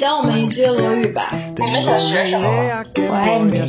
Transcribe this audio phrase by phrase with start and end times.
[0.00, 1.30] 教我们一句俄语吧。
[1.58, 2.48] 你们想学什么？
[2.48, 3.60] 我爱你。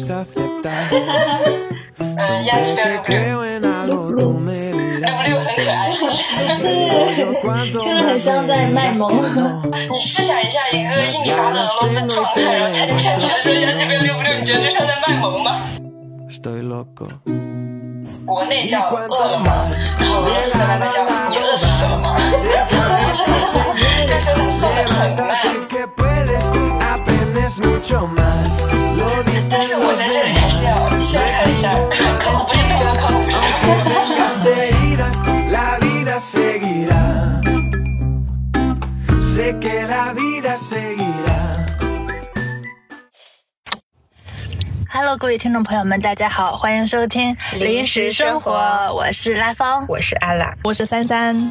[1.99, 2.73] 嗯，呀这
[3.05, 5.91] 边噜噜噜，六六很可爱。
[6.61, 9.11] 对，听着很像在卖萌。
[9.91, 15.57] 你试想一下，一个一米八的俄罗斯壮汉，然后他就看起来说呀这边六不六，你觉得这像在卖萌吗？
[18.25, 19.51] 国内叫饿了么，
[19.99, 22.15] 然后俄罗斯的版本叫你饿死了吗？
[24.07, 25.29] 就说他送的很慢。
[29.49, 31.73] 但是我在这里还是要宣传一下，
[32.19, 32.85] 考古不是偷，
[33.29, 34.21] 考古不是偷。
[44.93, 48.51] Hello，各位听众朋友们，大家好，欢迎收听《临时生活》，
[48.93, 51.49] 我是拉芳，我是阿拉，我是三三。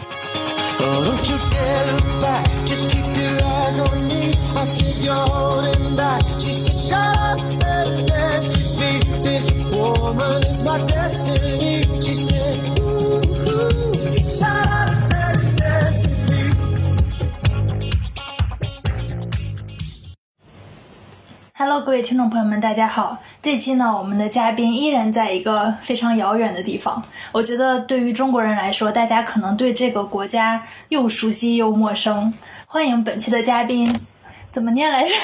[21.55, 23.18] Hello，各位听众朋友们，大家好。
[23.43, 27.02] 这期呢，我们的嘉宾依然在一个非常遥远的地方。
[27.33, 32.35] 我觉得对于中国人来说，大家可能对这个国家又熟悉又陌生。
[32.66, 34.07] 欢迎本期的嘉宾，
[34.52, 35.16] 怎么念来着 e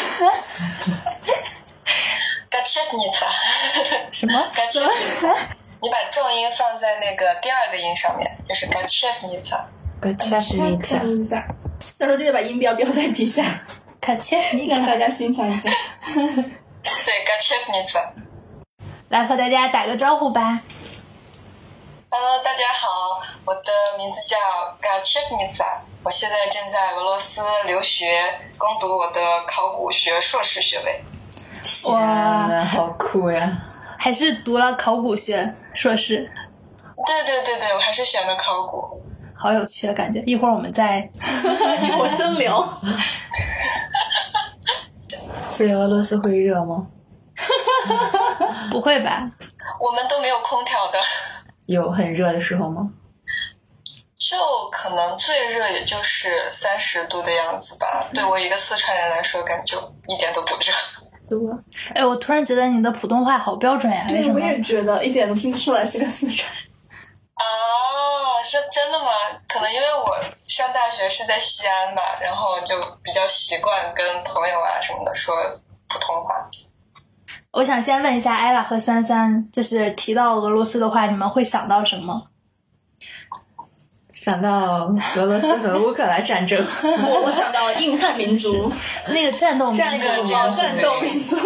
[2.65, 3.29] t n i t a
[4.11, 4.87] 什么 e t a
[5.83, 11.47] 你把重音放在那个第二个音上面，就是 e a 个确实一下，一下，
[11.99, 13.45] 到时候记得把音标标在底下，
[14.01, 15.71] 卡切尼让大家欣赏一下。
[16.87, 18.13] 对 g a c h e t n i t a
[19.09, 20.61] 来和大家打个招呼吧。
[22.09, 24.37] Hello，大家好，我的名字叫
[24.81, 25.67] g a c h e t n i t a
[26.05, 28.09] 我现在正在俄罗斯留学，
[28.57, 31.03] 攻读我的考古学硕士学位。
[31.91, 33.59] 哇，好酷呀！
[33.99, 36.31] 还是读了考古学硕士，
[37.05, 39.03] 对对对对，我还是选的考古。
[39.37, 40.21] 好有趣的感觉。
[40.21, 41.11] 一会儿我们再
[41.83, 42.63] 一会儿深聊。
[45.57, 46.87] 所以俄罗斯会热吗？
[48.71, 49.31] 不会吧？
[49.81, 50.99] 我们都没有空调的，
[51.65, 52.91] 有很热的时候吗？
[54.19, 54.37] 就
[54.71, 58.07] 可能最热也就是三十度的样子吧。
[58.13, 59.79] 对我一个四川人来说，感觉
[60.09, 60.73] 一点都不热。
[61.31, 61.59] 多，
[61.95, 64.39] 哎，我突然觉得你的普通话好标准呀，对，我？
[64.39, 66.53] 也觉得一点都听不出来是个四川。
[67.35, 67.43] 哦，
[68.47, 69.11] 是真的吗？
[69.49, 70.17] 可能因为我
[70.49, 75.35] 上大学是在西安吧，然后就比较习惯跟朋友啊什么的说
[75.89, 76.35] 普通话。
[77.51, 82.29] 我想先问一下艾拉和三三，就是提到俄罗斯的话，你们会想到什么？
[84.13, 84.87] 想到
[85.17, 88.73] 俄罗斯和乌克兰战争， 我我想到硬汉民族，
[89.09, 89.97] 那个战斗民战族
[90.55, 91.37] 战斗民族。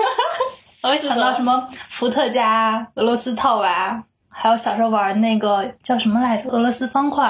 [0.83, 4.03] 我会想到什么伏特加、俄罗斯套娃，
[4.43, 6.49] 还有小时候玩那个叫什么来着？
[6.49, 7.27] 俄罗斯方块，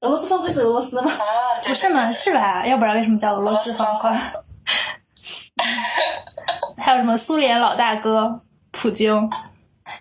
[0.00, 1.12] 俄罗斯方块是俄罗斯吗？
[1.12, 1.20] 啊，
[1.66, 2.10] 不是吗？
[2.10, 2.66] 是吧？
[2.66, 4.10] 要不然为什么叫俄罗斯方块？
[6.78, 9.28] 还有什么苏联老大哥普京？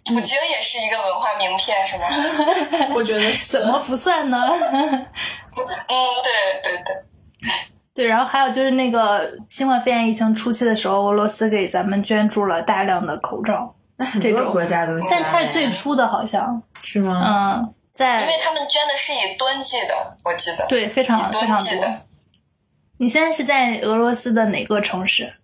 [0.06, 2.06] 普京也是一个文化名片，是吗？
[2.95, 3.57] 我觉得是。
[3.57, 4.38] 怎么不算呢？
[4.47, 5.06] 嗯，
[6.24, 6.31] 对
[6.63, 6.95] 对对。
[7.94, 17.59] 对，然后还有就是那个新冠肺炎疫情初期的时候，俄罗斯给咱们捐助了大量的口罩，那很多这种国家都但它是最初的，好像，是吗？
[17.63, 20.66] 嗯，在因为他们捐的是以吨计的，我记得。
[20.68, 21.94] 对非常以非常多。
[23.00, 25.36] 你现在是在俄罗斯的哪个城市？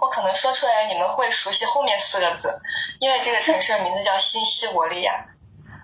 [0.00, 2.60] 我可能说出来你们会熟悉后面四个字，
[3.00, 5.26] 因为这个城市的名字叫新西伯利亚。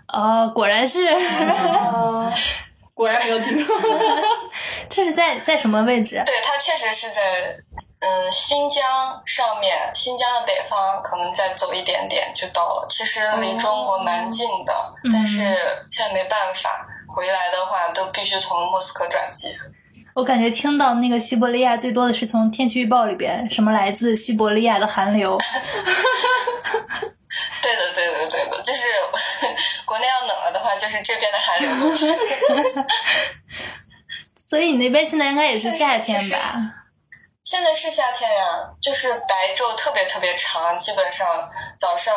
[0.07, 2.31] 哦，果然是，哦，
[2.95, 3.77] 果然没有听说。
[4.89, 6.23] 这是在在什么位置？
[6.27, 7.57] 对，它确实是在
[8.01, 12.87] 嗯新疆上面，新疆的北方，可能再走一点点就到了。
[12.89, 14.75] 其实离中国蛮近的，
[15.13, 15.43] 但是
[15.91, 19.55] 现在没办法，回来的话都必须从莫斯科转机。
[20.15, 25.39] 我感觉听到那个西伯利亚最多的是从天气预报里边，什么来自西伯利亚的寒流。
[27.63, 28.81] 对的，对的，对的，就是
[29.85, 31.71] 国内要冷了的话，就是这边的寒流。
[34.49, 36.39] 所以你那边现在应该也是夏天吧？
[37.51, 41.51] 现在是夏天呀，就是白昼特别特别长，基本上
[41.81, 42.15] 早上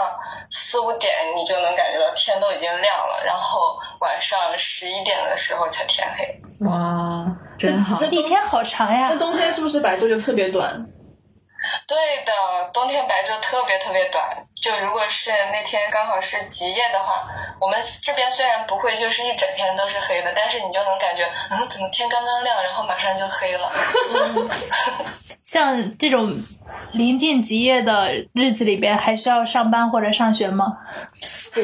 [0.52, 6.40] 四五点你就能感觉到天都已经亮了，然后晚上十一点的时候才天黑。
[6.68, 7.26] 哇，
[7.58, 8.06] 真好那！
[8.10, 9.18] 一天好长呀那！
[9.18, 10.86] 冬天是不是白昼就特别短？
[11.88, 12.32] 对的，
[12.74, 14.48] 冬天白昼特别特别短。
[14.62, 17.26] 就如果是那天刚好是极夜的话，
[17.60, 23.72] 我们这边虽然不会就是一整天都是黑的，但是你就能感觉，嗯，怎么天刚刚亮，然后马上就黑了。
[25.44, 26.34] 像这种
[26.94, 30.78] 临近极夜的日子里边，还需要上班或者上学吗？
[31.54, 31.64] 当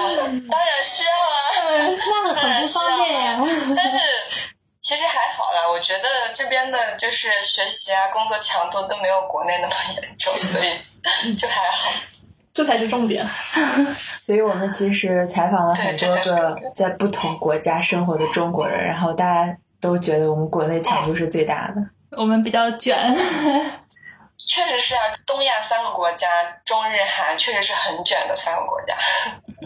[0.00, 1.36] 然需要啊。
[2.24, 3.36] 那很不方便呀。
[3.76, 3.98] 但是
[4.90, 6.02] 其实还好啦，我觉得
[6.34, 11.92] 这边的就是学习啊、工作强度都没有国内那么严重，所以就还好。
[12.52, 13.24] 这才是重点。
[14.20, 21.76] 所以我们其实采访了很多个在不同国家生活的中国人，然后大家都觉得我们国内强度是最大的。
[22.18, 22.98] 我们比较卷，
[24.36, 26.26] 确实是啊，东亚三个国家，
[26.64, 28.96] 中日韩确实是很卷的三个国家。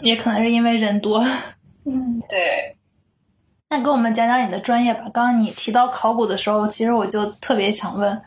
[0.03, 1.25] 也可能是因为人多。
[1.87, 2.77] 嗯， 对，
[3.75, 5.01] 那给我们讲讲你的专业吧。
[5.13, 8.23] 刚刚你提到考古的时候，其实我就特别想问，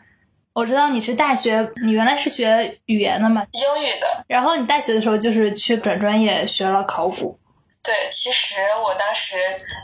[0.53, 4.23] 我知道你是大学，你原来是学语言的嘛，英语的。
[4.27, 7.39] 然后你大学的时候就是去转专业学了考古。
[7.81, 9.37] 对，其实我当时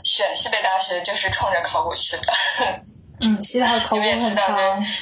[0.04, 2.32] 选西北大学就是冲着考古去的。
[3.20, 4.28] 嗯，西大的考古你们也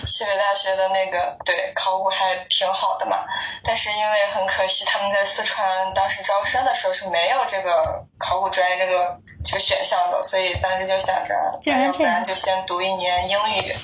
[0.06, 3.18] 西北大学的那个对考古还挺好的嘛。
[3.62, 11.34] 但是因为很可惜，他们在四川当时招生的时候是没有这个考古专业这个这个选项的，所以当时就想着，
[11.66, 13.74] 那要不竟然这样然就先读一年英语，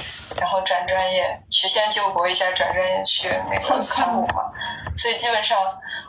[0.40, 4.50] 然后转专业，曲线救国一下，转专业去那个考古嘛。
[4.96, 5.58] 所以基本上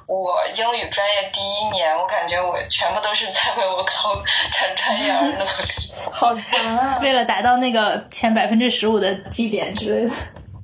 [0.08, 4.16] 我英语专业第一年，我感觉我全部都是在为我考
[4.52, 5.92] 转专业而努力。
[6.12, 7.00] 好强啊！
[7.04, 10.14] 为了达到那个前百分之十五的绩点之类的。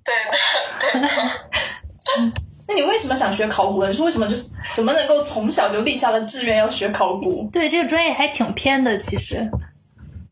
[0.04, 0.38] 对的，
[0.92, 1.08] 对的。
[2.68, 3.90] 那你为什么想学考古呢？
[3.90, 7.50] 你是为什么就是怎么能够从小就立下了志愿要学考古？
[7.52, 9.50] 对，这个专业还挺偏的，其实。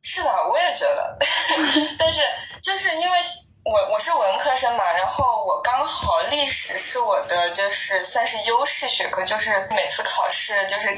[0.04, 0.48] 是吧？
[0.50, 1.18] 我也觉得，
[1.98, 2.22] 但是
[2.62, 3.18] 就是因为
[3.64, 10.90] 我我是文科生嘛，然后我刚好历史是我的就是算是优势学科，就是每次考试就是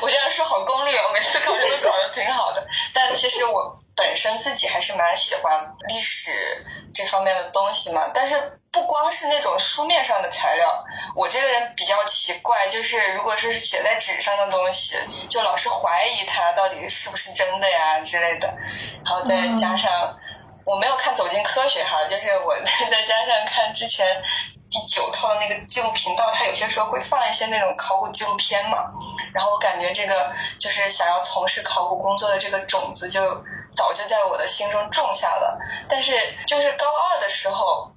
[0.00, 6.32] 我这样说好功利哦，每次考试都考的挺好的，但其实我本身自己还是蛮喜欢历史
[6.92, 8.58] 这方面的东西嘛，但是。
[8.74, 10.84] 不光是那种书面上的材料，
[11.14, 14.98] 我这个人比较奇怪，就是如果说是写在纸上的东西，
[15.30, 18.52] 就老是怀疑它到底是不是真的呀之类的，
[19.04, 20.18] 然后再加上、
[20.66, 24.24] 我没有看《走进科学》哈，就是我 再加上看之前
[24.68, 28.78] 第九套的那个纪录频道，它有些时候会放一些那种考古纪录片嘛，
[29.32, 33.20] 然后我感觉这个就是想要从事考古工作的这个种子就
[33.76, 36.12] 早就在我的心中种下了，但是
[36.48, 37.93] 就是高二的时候。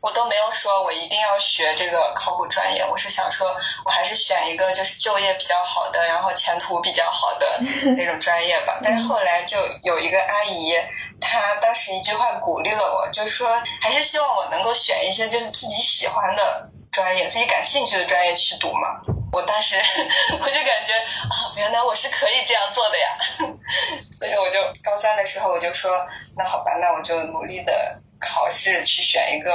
[0.00, 3.48] 我都没有说我一定要学这个考古专业，我是想说，
[3.84, 7.58] 我还是选一个就是就业比较好的，然后前途比较好的
[7.98, 8.78] 那种专业吧。
[8.82, 10.72] 但是后来就有一个阿姨，
[11.20, 19.00] 她当时一句话鼓励了我，就是说还是希望我能够选一些就是自己喜欢的专业，自己感兴趣的专业去读嘛。
[19.32, 19.74] 我当时
[20.30, 20.94] 我就感觉
[21.28, 23.18] 啊，原来我是可以这样做的呀，
[24.16, 25.90] 所以我就高三的时候我就说，
[26.36, 28.00] 那好吧，那我就努力的。
[28.20, 29.50] 考试去选一个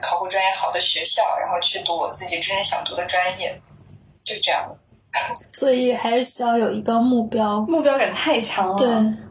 [0.00, 3.60] 考古专业好的学校，然后去读我自己真正想读的专业，
[4.24, 4.76] 就这样。
[5.50, 7.60] 所以还是需要有一个目标。
[7.62, 8.74] 目标感太强了。
[8.76, 8.86] 对，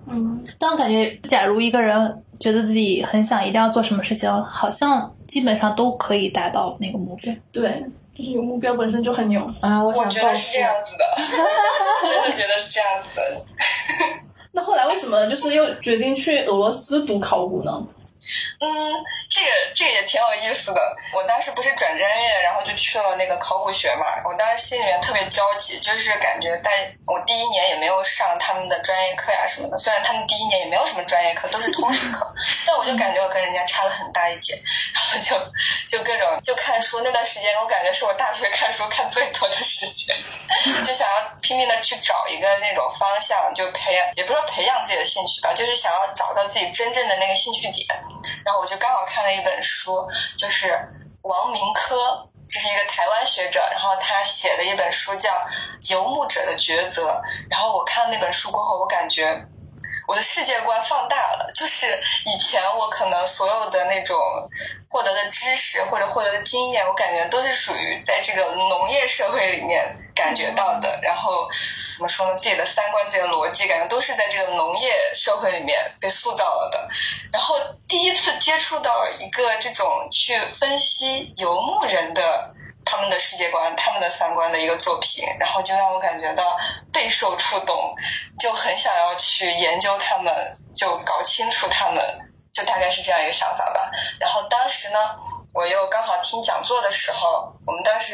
[0.07, 7.31] 嗯，但我感觉，假如一个人觉得自己很想一定要做什么事情，好像基本上都可以达到那个目标。
[7.51, 7.85] 对，
[8.17, 9.45] 就是有目标本身就很牛。
[9.61, 10.59] 啊，我我想暴富觉得是这。
[10.59, 11.05] 样子的，
[12.09, 13.45] 真的觉得是这样子的。
[14.53, 17.71] 那后来为什么就是又决定去俄罗斯读考古呢？
[18.59, 18.67] 嗯，
[19.29, 20.81] 这个这个也挺有意思的。
[21.13, 24.05] 我当时不是转专业，然后就去了那个考古学嘛。
[24.25, 29.77] 我当时心里面特别焦急，就是感觉在我第一年也没有上他们的专业课呀什么的。
[29.77, 32.33] 虽然他们第一年也没有什么专业课，都是通识课，
[32.65, 34.61] 但我就感觉我跟人家差了很大一截。
[34.93, 35.35] 然后就
[35.87, 40.15] 就各种就看书，那段时间我感觉是我大学看书看最多的时间，
[40.85, 47.85] 就想要拼命的去找一个那种方向，就培养，也不是说培养自己的兴趣吧，就是想要找到自己真正的那个兴趣点。
[48.45, 50.07] 然后我就刚好看了一本书，
[50.37, 50.67] 就是
[51.21, 55.31] 王明科，这是一个台湾学者，然后他写的一本书叫
[55.91, 57.07] 《游牧者的抉择》。
[57.49, 59.47] 然后我看那本书过后，我感觉
[60.07, 61.87] 我的世界观放大了，就是
[62.25, 64.17] 以前我可能所有的那种
[64.89, 70.99] 获得的知识或者获得的经验，我感觉都是属于在这个农业社会里面感觉到的。
[71.01, 71.47] 然后
[71.95, 72.35] 怎么说呢？
[72.35, 76.89] 自己的三观、自己的逻辑，感觉都是在这个农业社会里面被塑造了的。
[77.31, 77.55] 然后
[77.87, 82.54] 第一次接触到一个这种去分析游牧人的
[82.85, 86.55] 他们的世界观、他们的三观的一个作品，然后就让我感觉到
[86.93, 87.95] 备受触动，
[88.39, 92.05] 就很想要去研究他们，就搞清楚他们，
[92.53, 93.89] 就大概是这样一个想法吧。
[94.19, 94.99] 然后当时呢，
[95.53, 98.13] 我又刚好听讲座的时候，我们当时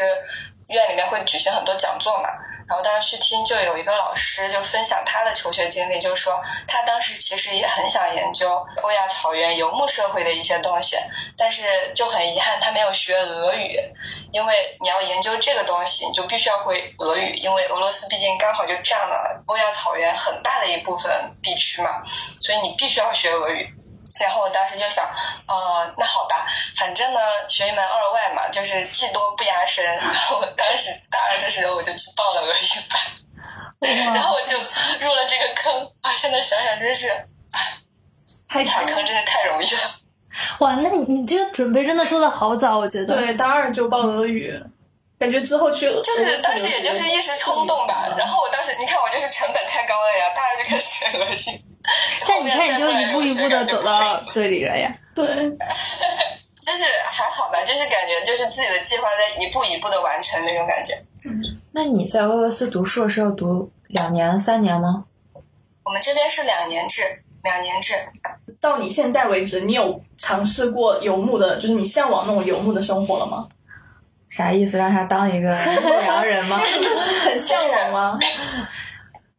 [0.68, 2.30] 院里面会举行很多讲座嘛，
[2.72, 10.96] 然后当时去听，就有一个老师就分享他的求学经历，就说他当时其实也很想研究欧亚草原游牧社会的一些东西，
[11.38, 13.78] 但是就很遗憾他没有学俄语，
[14.32, 21.12] 因为你要研究这个东西，你就必须要会俄语，因为俄罗斯毕竟刚好就占了欧亚草原很大的一部分
[21.44, 22.02] 地区嘛，
[22.40, 23.68] 所以你必须要学俄语。
[24.22, 25.04] 然后我当时就想，
[25.48, 26.46] 呃，那好吧，
[26.78, 29.84] 反正呢，学一门二外嘛，就是技多不压身。
[29.84, 32.60] 然后我当时大二的时候，我就去报了俄语
[32.90, 36.14] 班， 然后我就入了这个坑啊！
[36.16, 37.08] 现在想想真是，
[38.48, 39.82] 踩坑真的太容易了。
[40.60, 43.16] 哇，那你你这个准备真的做的好早，我觉得。
[43.16, 44.58] 对，大二就报俄语，
[45.20, 48.14] 感觉之后去就是当时也就是一时冲动吧。
[48.18, 51.66] 然后我当时你看我就是成本太高了呀，大二就开始学俄语。
[52.28, 54.96] 但你看，你就一步一步的走到这里了呀。
[55.16, 55.26] 对，
[56.62, 61.04] 就是还好吧，就是感觉就是自己的计划在一步一步的完成那种感觉。
[61.74, 65.06] 那你在俄罗斯读硕士要读两年、三年吗？
[65.84, 67.02] 我们这边是两年制，
[67.44, 67.94] 两年制。
[68.60, 73.50] 到你现在为止，你有尝试过游牧的，就是你向往那种游牧的生活了吗？
[74.30, 74.78] 啥意思？
[74.78, 76.58] 让他当一个 牧羊人吗？
[77.26, 78.20] 很向往吗？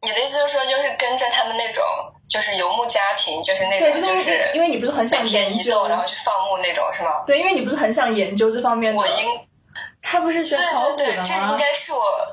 [0.02, 1.82] 你的意思就是说，就是跟着他们那种，
[2.32, 7.24] 就是游牧家庭，就是那对，种，就是因为你不是很想每天研究移动，，然后去放牧那种，是吗？
[7.26, 9.06] 对，因为你不是很想研究这方面的我。
[9.06, 9.40] 应
[10.00, 11.28] 他不是学对考古对对，的吗？
[11.28, 12.00] 这应该是我，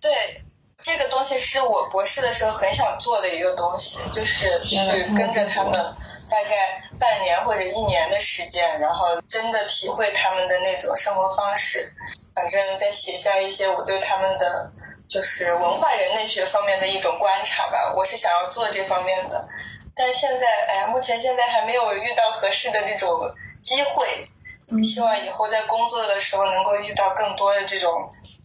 [0.00, 0.44] 对
[0.80, 4.76] 这个东西是我博士的时候很想做的一个东西，就是去
[5.16, 11.92] 跟着他们大概半年或者一年的时间，然后真的体会他们的那种生活方式，
[12.32, 14.70] 反正再写下一些我对他们的。
[15.08, 19.48] 就是文化人类学方面的一种观察吧，我是想要做这方面的，
[19.96, 23.08] 但是现在，哎呀，目前现在还没有遇到合适的这种
[23.62, 27.90] 机会，希望以后在工作的时候能够遇到更多的这种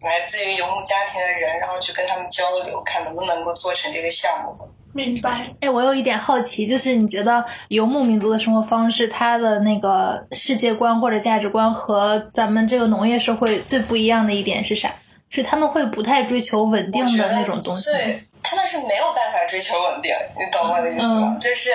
[0.04, 4.58] 来自于游牧家庭的人，然后去跟他们交流，看能不能够做成这个项目。
[4.94, 5.48] 明白。
[5.60, 14.94] 哎，我有一点好奇，就是你觉得游牧民族的生活方式，它的那个世界观或者价值观和咱们这个农业社会最不一样的一点是啥？
[15.34, 17.92] 是他们会不太追求稳定的那种东西。
[17.92, 21.36] 对，他们是没有办法追求稳定，你懂我的意思吗？
[21.36, 21.72] 嗯就是。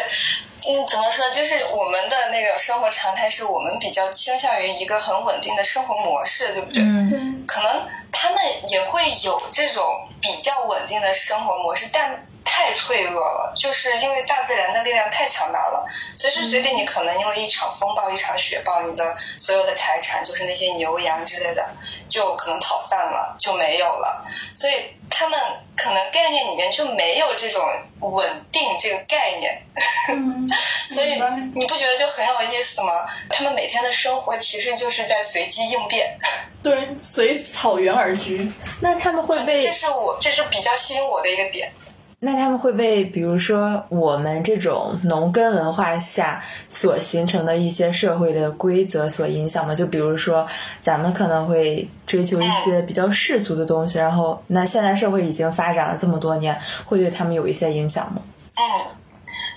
[0.66, 1.24] 嗯，怎么说？
[1.30, 6.82] 就是我们的那个生活常态，是我们比较倾向于一个很稳定的生活模式，对不对？
[6.82, 8.38] 嗯可能他们
[8.68, 9.86] 也会有这种
[10.20, 21.68] 比较稳定的生活模式，但太脆弱了，就是因为大自然的力量太强大了，随时随地你可能因为一场风暴、一场雪暴，你的所有的财产，就是那些牛羊之类的，
[22.08, 24.24] 就可能跑散了，就没有了。
[24.56, 24.72] 所以
[25.10, 25.38] 他们
[25.76, 27.62] 可能概念里面就没有这种
[28.00, 29.62] 稳定这个概念，
[30.10, 30.48] 嗯，
[30.90, 32.92] 所以明白你不觉得就很有意思吗？
[33.30, 36.18] 他们每天的生活其实就是在随机应变。
[36.62, 38.50] 对，随草原而居。
[38.80, 41.72] 那他们会被这是我这是比较吸引我的一个点。
[42.20, 49.74] 那他们会被比如说我们这种农耕文化下所形成的一些社会的规则所影响吗？
[49.74, 50.44] 就比如说
[50.80, 58.20] 咱们可能会追求一些比较世俗的东西，然后那现代社会已经发展了这么多年，会对他们有一些影响吗？
[58.56, 58.62] 嗯，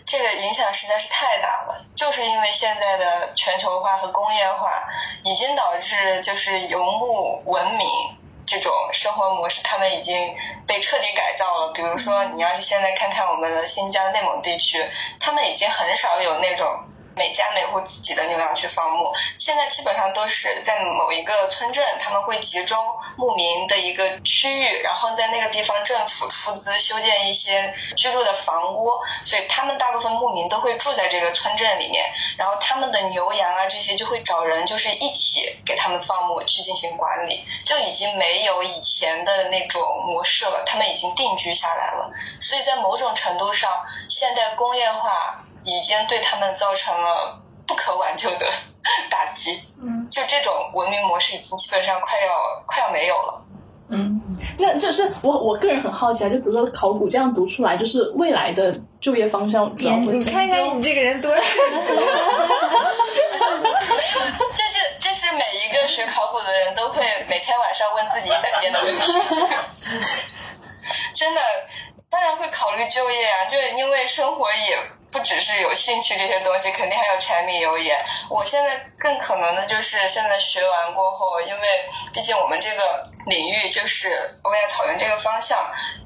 [0.05, 4.69] 这个影响实在是太大了，就是因为现在的全球化和工业化，
[5.23, 7.87] 已经导致就是游牧文明
[8.51, 10.35] 这种生活模式，他们已经
[10.67, 11.71] 被彻底改造了。
[11.73, 14.85] 比如说，你要是现在看看我们的新疆、内蒙地区，
[15.21, 16.67] 他们已经很少有那种。
[17.15, 22.77] 每家每户自己的牛羊去放牧，现在基本上都是在某一个村镇，他们会集中
[23.17, 28.89] 牧民的一个区域，然后在那个地方政府出资修建一些居住的房屋，
[29.25, 32.05] 所以他们大部分牧民都会住在这个村镇里面，
[32.37, 43.69] 然后他们的牛羊啊这些就会找人就是一起给他们放牧去进行管理，就已经没有以前的那种模式了，他们已经定居下来了，所以在某种程度上，
[44.09, 45.43] 现代工业化。
[45.63, 47.35] 已经对他们造成了
[47.67, 48.45] 不可挽救的
[49.09, 49.59] 打击。
[49.83, 53.45] 嗯，就这种文明模式已经基本上快要快要没有了。
[53.93, 54.21] 嗯，
[54.57, 61.95] 那就是我我个人很好奇啊，就比如说考古这样读出来，就是未来的就业方向主要会你看看你这个人多世俗。
[64.55, 69.11] 这是这是每一个学考古的人都会每天晚上问自己一百遍的问题。
[71.13, 71.41] 真的，
[72.09, 74.79] 当然会考虑就业啊，就因为生活也
[75.11, 77.97] 不只是有兴趣这些东西，肯定还有柴米油盐。
[78.29, 81.67] 我现在更可能的就是现在学完过后，因为
[82.13, 85.59] 毕竟我们这个领域就是欧亚草原这个方向，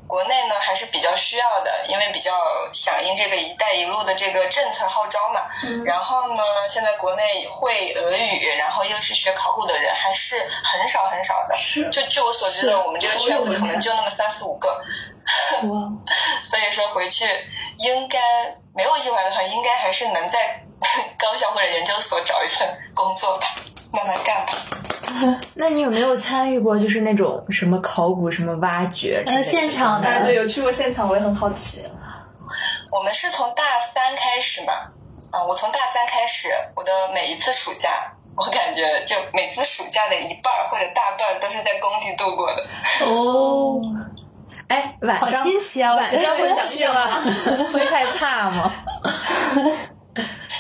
[0.07, 2.31] 国内呢还是比较需要的，因为比较
[2.74, 5.41] 响应这个“一带一路”的这个政策号召嘛。
[5.85, 11.55] 然后呢，现在国内会俄语，然后又是学考古的人还是很少很少的。
[11.55, 14.83] 是就据我所知的，我们这个圈子可能就那么三四五个。
[15.70, 15.91] 哇，
[16.44, 17.25] 所以说回去
[17.79, 18.20] 应该
[18.74, 20.62] 没有意外的话，应该还是能在
[21.17, 23.48] 高校或者研究所找一份工作吧，
[23.94, 24.53] 慢慢干吧。
[25.55, 29.32] 那你有没有参与过就是那种什么考古、什么挖掘之类的？
[29.34, 31.86] 呃现场的哎，对，有去过现场，我也很好奇。
[32.91, 34.74] 我们是从大三开始嘛，
[35.32, 42.65] 啊、我从大三开始，我的每一次暑假，我感觉就每次暑假的一半儿或者大半儿都是在工地度过的。
[43.05, 43.79] 哦，
[44.67, 45.93] 哎，晚上好新奇啊！
[45.93, 46.93] 晚上会去吗？
[47.74, 48.71] 会害怕吗？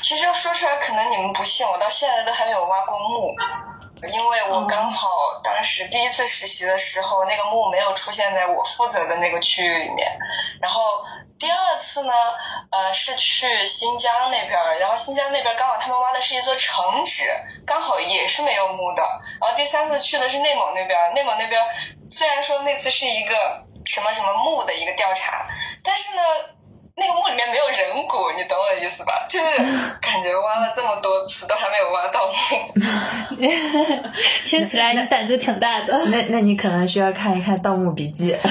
[0.01, 3.33] 其实说出来可能你们不信，我到现在都还没有挖过墓，
[4.11, 5.09] 因为我刚好
[5.43, 10.07] 当时第一次实习的时候，那个墓没有出现在我负责的那个区域里面。
[10.61, 10.81] 然后
[11.39, 12.13] 第二次呢，
[12.69, 17.23] 呃，是去新疆那边儿，然后新疆那边儿刚好他们挖的是一座城址，
[17.65, 19.01] 刚好也是没有墓的。
[19.41, 21.65] 然后第三次去的是内蒙那边儿，内蒙那边儿
[22.11, 23.35] 虽然说那次是一个
[23.85, 25.45] 什么什么墓的一个调查，
[25.83, 26.21] 但是呢。
[26.97, 29.25] 那个墓里面没有人骨，你懂我的意思吧？
[29.27, 29.45] 就是
[29.99, 32.33] 感觉挖了这么多次都还没有挖到墓。
[34.45, 36.05] 听起来你胆子挺大的。
[36.05, 38.33] 那那你可能需要看一看《盗墓笔记》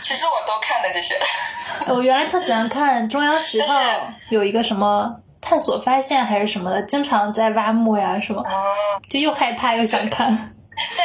[0.00, 1.20] 其实我都看的这些，
[1.88, 4.00] 我原来特喜欢看中央十号但是
[4.30, 8.54] 有一个什么探索发现还是什么的，经常在挖墓呀什么，嗯，
[9.10, 10.54] 就又害怕又想看。
[10.96, 11.04] 但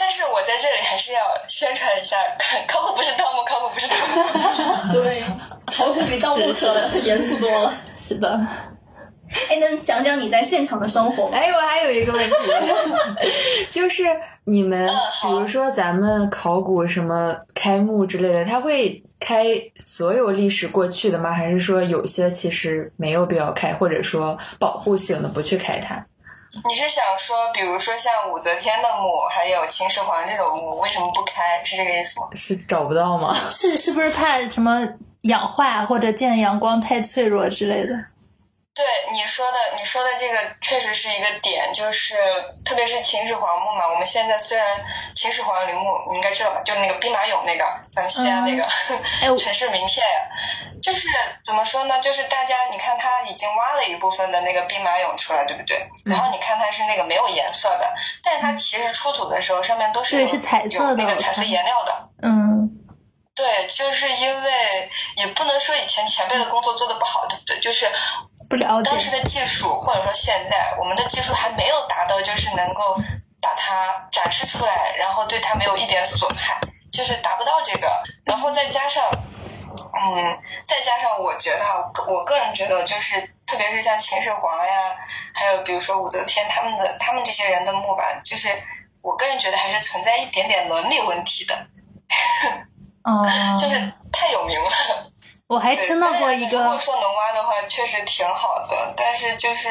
[0.00, 2.16] 但是我在这里还是要宣传一下，
[2.66, 4.92] 考古不是盗墓，考古不是盗墓。
[5.04, 5.22] 对，
[5.66, 7.74] 考古比盗墓可严肃多了。
[7.94, 8.40] 是的，
[9.50, 11.36] 哎，能讲讲你在现场的生活吗？
[11.36, 12.34] 哎，我还有一个问题，
[13.70, 14.02] 就是
[14.44, 14.88] 你们
[15.22, 19.44] 比如说咱们考古什么开墓之类的，他会开
[19.80, 21.30] 所有历史过去的吗？
[21.30, 26.06] 还是说有些其实没有必要开，或者说保护性的不去开它？
[26.68, 31.64] 你是想说，比如说像武则天的墓，还有秦始皇这种墓，为什么不开？
[31.64, 32.28] 是这个意思吗？
[32.34, 33.34] 是找不到吗？
[33.50, 34.86] 是是不是怕什么
[35.22, 38.04] 氧化或者见阳光太脆弱之类的？
[38.72, 42.14] 对你说的，你说的这个确实是一个点，就是
[42.64, 44.66] 特别是秦始皇墓嘛，我们现在虽然
[45.16, 48.66] 秦始皇陵墓你应该知道吧，就是那个兵马俑那个，咱们西安那个、
[49.36, 50.20] 城市名片呀，
[50.80, 51.08] 就是
[51.44, 52.00] 怎么说呢？
[52.00, 55.88] 就是大家你看他已经挖了一部分的那个兵马俑出来，对不对？
[56.06, 62.08] 然后你看它是那个没有颜色的，但是它其实出土的时候上面都是有是彩色的有那个彩色颜料的。
[62.22, 62.70] 嗯，
[63.34, 67.60] 对，就是因为也不能说以前前辈的工作做的不好，对不对？
[67.60, 67.86] 就是
[68.50, 68.98] 不了解当。
[68.98, 73.00] 时的技术，或者说现在我们的技术还没有达到，就是能够
[73.40, 76.60] 把它展示出来，然后对它没有一点损害，
[76.92, 78.02] 就是达不到这个。
[78.24, 84.96] 然后再加上，嗯，再加上我觉得啊，我个人觉得就是，特别是像秦始皇呀，
[85.32, 88.48] 还有比如说武则天他们的他们这些人的墓吧，就是
[89.00, 91.54] 我个人觉得还是存在一点点伦理问题的，
[93.04, 93.26] 哦，
[93.60, 94.70] 就是太有名了。
[95.50, 99.68] 我还听到过一个如果，说能挖的话，确实挺好的，但是就是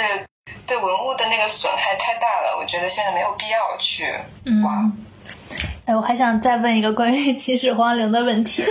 [0.68, 4.12] 对文物的那个损害太大了，我觉得现在没有必要去
[4.66, 4.74] 挖。
[4.74, 5.08] 嗯，
[5.86, 8.62] 哎，我还想再问一个关于秦始皇陵的问题。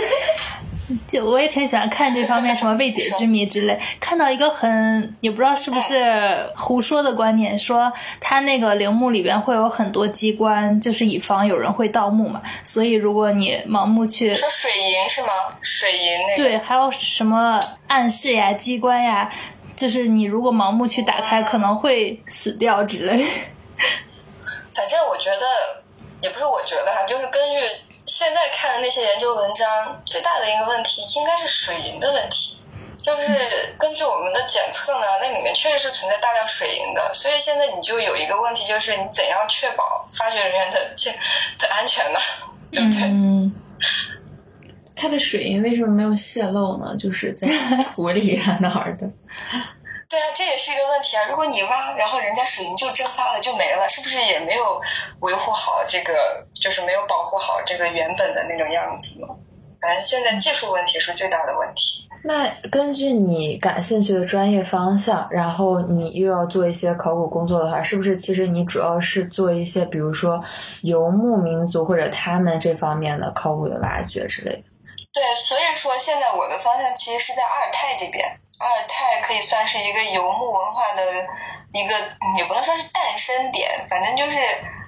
[1.07, 15.29] 就我也挺喜欢看这方面什么未解之谜之类，看到一个很也不知道是不是胡说的观点，说他那个陵墓里边会有很多机关，就是以防有人会盗墓嘛，所以如果你盲目去你说水银是吗？
[15.61, 19.31] 水银那个对，还有什么暗示呀、机关呀，
[19.75, 23.17] 就是你如果盲目去打开，可能会死掉之类。
[24.73, 25.83] 反正我觉得
[26.21, 27.57] 也不是我觉得哈，就是根据
[28.09, 32.57] 现在看的那些研究文章，最大的一个问题应该是水银的问题。
[33.01, 41.15] 就是根据我们的检测呢，那里面确实是存在大量水银的，所以现在你就有一个问题，就是你怎样确保发掘人员的健
[41.57, 42.19] 的安全呢？
[42.71, 43.03] 对不对？
[43.03, 43.55] 嗯，
[44.95, 46.93] 它的水银为什么没有泄漏呢？
[46.97, 47.47] 就是在
[47.81, 49.09] 土里啊哪儿的？
[50.09, 51.27] 对啊，这也是一个问题啊。
[51.29, 54.81] 如果你挖，然后人家水银就蒸发了，就没了，是不是也没有
[55.19, 59.27] 维护好这个，就是没有保护好这个原本的那种样子呢？
[59.79, 62.09] 反正现在技术问题是最大的问题。
[62.23, 70.43] 那根据你感兴趣的专业方向，然后你又要做一些考古工作的话，是不是其实你主要是做一些，比如说
[70.81, 74.63] 游牧民族或者他们这方面的考古的挖掘之类的？
[75.13, 78.39] 对，所以说现在我的方向其实是在阿尔泰这边。
[78.59, 81.27] 阿尔泰可以算是一个游牧文化的
[81.73, 81.95] 一个，
[82.37, 84.37] 也不能说是诞生点，反正就是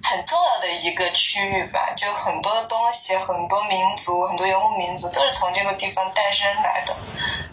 [0.04, 1.94] 很重要的一个区域吧。
[1.96, 6.96] 就很多东西、很多民族、很多游牧民族都是从这个地方诞生来的，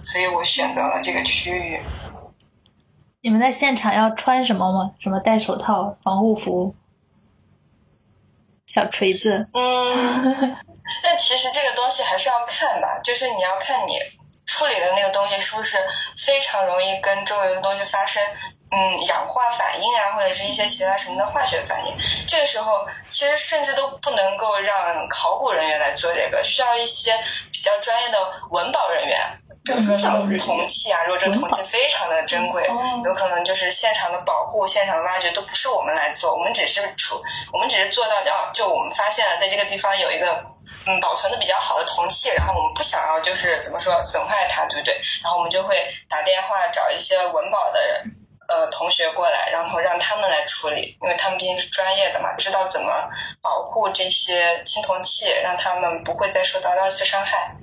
[0.03, 1.81] 所以我选择了这个区域。
[3.21, 4.95] 你们在现场要穿什么吗？
[5.01, 6.75] 什么戴手套、防护服、
[8.67, 9.49] 小锤子？
[9.53, 10.57] 嗯，
[11.05, 13.99] 那其实这个东西还是要看吧，就是你要看你
[14.49, 15.79] 处理的那个东西是不是
[16.19, 18.23] 非常容易跟周围的东西发生
[18.71, 21.97] 嗯氧化反应啊，或者是一些其他什么的化学反应。
[22.27, 27.15] 这个时候其实甚至都不能够让考古人员来做这个，需要一些
[27.53, 28.19] 比较专业的
[28.51, 29.39] 文保人员。
[29.69, 32.67] 比如说什么铜器啊，如果这铜器非常的珍贵，
[33.05, 37.21] 有可能就是现场的保护、现场的挖掘都不是我们来做，我们只是处，
[37.53, 40.45] 我们只是做到哦，就我们发现了在这个地方有一个
[40.87, 44.95] 嗯保存的比较好的铜器，然后我们不想要就是怎么说损坏它，对不对？
[45.23, 45.77] 然后我们就会
[46.09, 48.15] 打电话找一些文保的人。
[48.51, 53.11] 呃，同学过来，然后让他们来处理，因为他们毕竟是专业的嘛，知道怎么
[53.43, 57.57] 保护这些青铜器，让他们不会再受到二次伤害。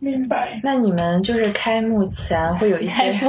[0.00, 0.60] 明白。
[0.62, 3.12] 那你们就是开幕前会有一些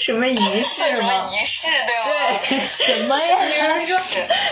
[0.00, 1.30] 什么仪对式什么吗？
[1.32, 2.04] 仪式，对吗？
[2.42, 3.36] 对，什么呀？
[3.38, 3.98] 比如说，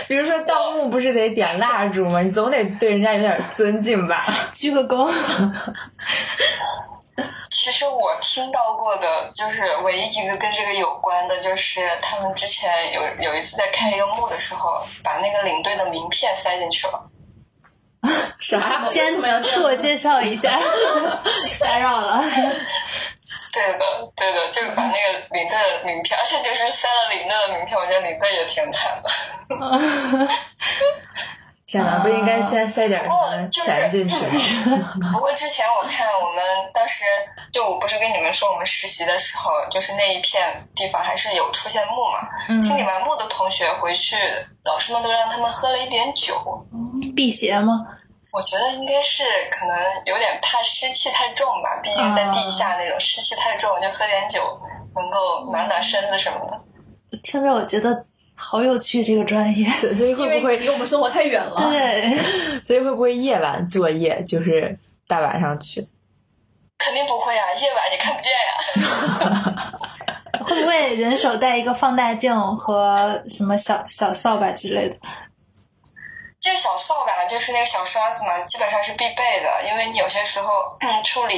[0.07, 2.21] 比如说盗墓不是得点蜡烛吗？
[2.21, 4.23] 你总得对人家有点尊敬吧？
[4.53, 5.11] 鞠个躬。
[7.51, 17.09] 其实我听到过的，就是唯一一个跟这个有关的，就是他们之前有有一次在开一个墓的时候，把那个领队的名片塞进去了。
[18.39, 18.83] 啥？
[18.85, 19.05] 先
[19.41, 20.57] 自我介绍一下，
[21.59, 22.23] 打扰了。
[23.51, 23.79] 对的，
[24.15, 29.09] 对的，就是把那个领队的名片，而且就是塞了林队的名片，我觉得领队也挺惨的。
[31.69, 33.07] 天哪，不应该先塞点
[33.51, 34.15] 钱进去？
[35.13, 37.05] 不过之前我看我们当时
[37.53, 42.27] 就我不是跟你们说我们实习的时候，就是那一片地方还是有出现墓嘛。
[42.47, 44.15] 嗯清理完墓的同学回去，
[44.63, 46.65] 老师们都让他们喝了一点酒。
[47.15, 47.85] 辟邪吗？
[48.31, 54.41] 我觉得应该是可能有点怕湿气太重吧，毕竟在地下那种湿气太重，就喝点酒
[54.95, 57.19] 能够暖暖身子什么的。
[57.21, 58.05] 听着我觉得
[58.41, 59.67] 好有趣，这个专业。
[59.69, 61.53] 所所以会不会离我们生活太远了。
[61.57, 62.15] 对，
[62.65, 64.75] 所以会不会夜晚作业，就是
[65.07, 65.87] 大晚上去？
[66.79, 69.79] 肯定不会啊，夜晚你看不见呀。
[70.41, 74.95] 会不会人手带一个放大镜和什么小小扫把之类的？
[76.39, 80.47] 这个小扫把就是那个小刷子嘛，基本上是必备的，因为你有些时候
[80.79, 81.35] 嗯处理，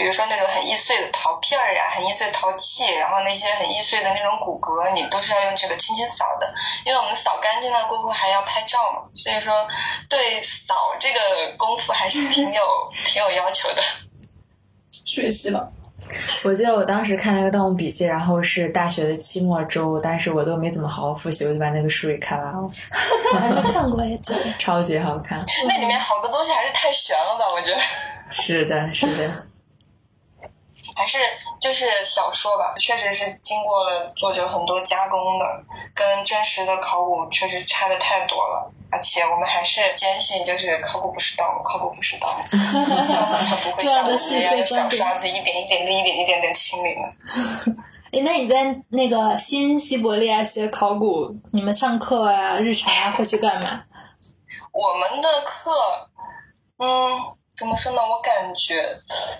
[0.00, 6.50] 比如说那种很易碎的陶片儿呀、很易碎陶器，然后那些很易碎的那种骨骼，你都是要用这个轻轻扫的，
[6.86, 9.68] 因为我们扫干净了过后还要拍照嘛，所以说
[10.08, 11.20] 对扫这个
[11.58, 12.62] 功夫还是挺有
[12.94, 13.82] 挺有要求的。
[15.04, 15.70] 学习了，
[16.46, 22.62] 我记得我当时看那个《盗墓笔记》，然后是大学的期末周，但是我都没怎么好好复习，我就把那个书给看完了，
[23.34, 25.44] 我还没看过耶，这个超级好看。
[25.68, 27.78] 那里面好多东西还是太悬了吧，我觉得。
[28.30, 29.46] 是的，是的，
[31.00, 31.16] 还是
[31.58, 38.70] 就是小说吧，确实是经过了作者很多加工的，跟真实的考古确实差的太多了。
[38.92, 47.72] 而且我们还是坚信，就是考古不是盗墓，考古不是盗墓， 它不会像我们一样用小刷子一点一点的、一点一点的清理的。
[48.12, 53.84] 诶，那你在那个新西伯利亚学考古，你们上课啊、日常啊会去干嘛？
[54.72, 55.70] 我们的课，
[56.78, 58.00] 嗯，怎么说呢？
[58.00, 58.82] 我感觉，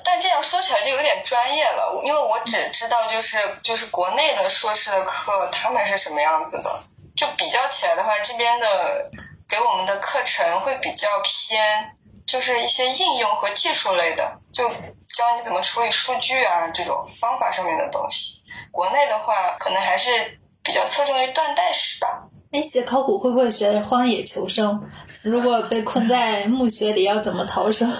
[0.04, 6.70] 但这样说起来就有点专业了，因为我只知道就是就是国内的硕士的课他们是什么样子的，
[7.16, 9.10] 就比较起来的话，这边的
[9.48, 11.96] 给我们的课程会比较偏，
[12.26, 18.42] 就是一些应用和技术类的，就教你怎么处理数据啊这种方法上面的东西。
[18.70, 22.24] 国内的话，可能还是比较侧重于断代史吧。
[22.52, 24.86] 哎，学考古会不会学荒野求生？
[25.22, 27.88] 如果被困在墓穴里，要怎么逃生？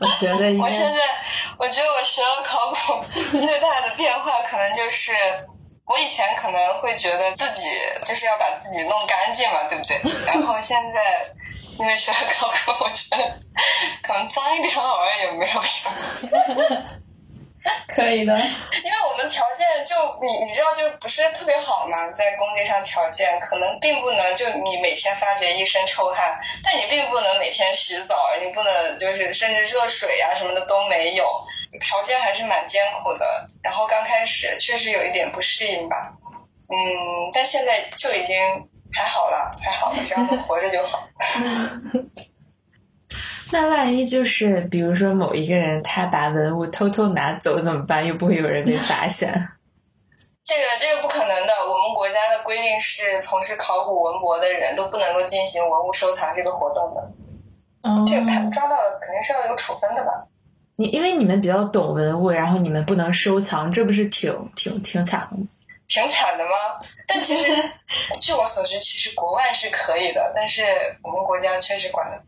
[0.00, 1.00] 我觉得应该我现在，
[1.58, 3.02] 我觉得我学了考古
[3.38, 5.12] 最大的变化，可能就是
[5.86, 7.68] 我以前可能会觉得自己
[8.04, 10.00] 就是要把自己弄干净嘛，对不对？
[10.26, 11.00] 然后现在
[11.78, 13.32] 因为学了考古，我觉得
[14.02, 16.82] 可能脏一点好像也没有什么。
[17.88, 18.36] 可以的。
[18.36, 31.24] 因为我们条件就你你知道就不是特别好嘛，在工地上条件可能并不能就你每天发觉一身臭汗，但你并不能每天洗澡，你不能就是甚至热水啊什么的都没有，
[31.80, 33.46] 条件还是蛮艰苦的。
[33.62, 36.02] 然后刚开始确实有一点不适应吧，
[36.68, 38.36] 嗯，但现在就已经
[38.92, 41.08] 还好了，还好了，只要能活着就好。
[43.52, 48.06] 那万一就是比如说某一个人他把文物偷偷拿走怎么办？
[48.06, 49.30] 又不会有人被发现。
[50.42, 57.12] 这个这个不可能的，我们国家的规定是，从事考古文博的人都不能够进行文物收藏这个活动的。
[57.82, 60.26] 哦这个判抓到了肯定是要有处分的吧？
[60.76, 65.46] 你因为你们比较懂文物，然后你们不能收藏，这不是挺挺挺惨的吗？
[65.86, 66.50] 挺惨的吗？
[67.06, 67.52] 但其实
[68.20, 70.62] 据我所知，其实国外是可以的，但是
[71.02, 72.22] 我们国家确实管的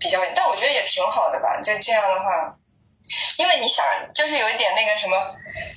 [0.00, 1.60] 比较严，但我觉得也挺好的吧。
[1.62, 2.56] 就这样的话，
[3.36, 3.84] 因为你想，
[4.14, 5.16] 就是有一点那个什么，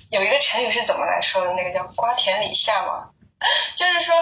[0.10, 1.54] 有一个成语是怎么来说的？
[1.54, 3.10] 那个叫“瓜田李下”嘛，
[3.76, 4.16] 就是说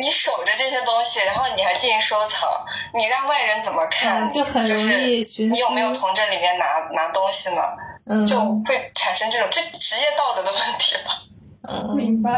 [0.00, 2.48] 你守着这些东西，然后你还进行收藏，
[2.94, 4.22] 你让外人怎么看？
[4.28, 7.62] 嗯就很容易你有没有从这里面拿拿东西呢？
[8.04, 11.22] 嗯就会产生这种这职业道德的问题吧。
[11.68, 12.30] 嗯，明白。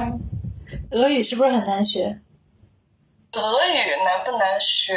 [0.90, 2.18] 俄语是不是很难学？
[3.32, 4.94] 俄语难不难学？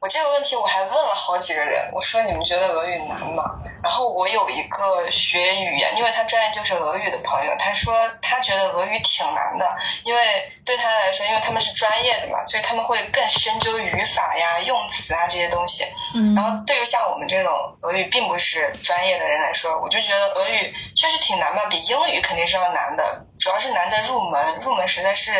[0.00, 3.44] 我这个问题我还问了好几个人，我说你们觉得俄语难吗？
[3.82, 15.84] 然后我有一个学语言，因为他专业就是俄语的朋友，他说他觉得俄语挺难的，因为对他来说，因为他们是专业的嘛，所以他们会更深究语法呀、用词啊这些东西。
[16.14, 25.32] 嗯然后对于像我们这种俄语并不是专业的人来说，我就觉得俄语确实挺难吧，比英语肯定是要难的，主要是难在入门，入门实在是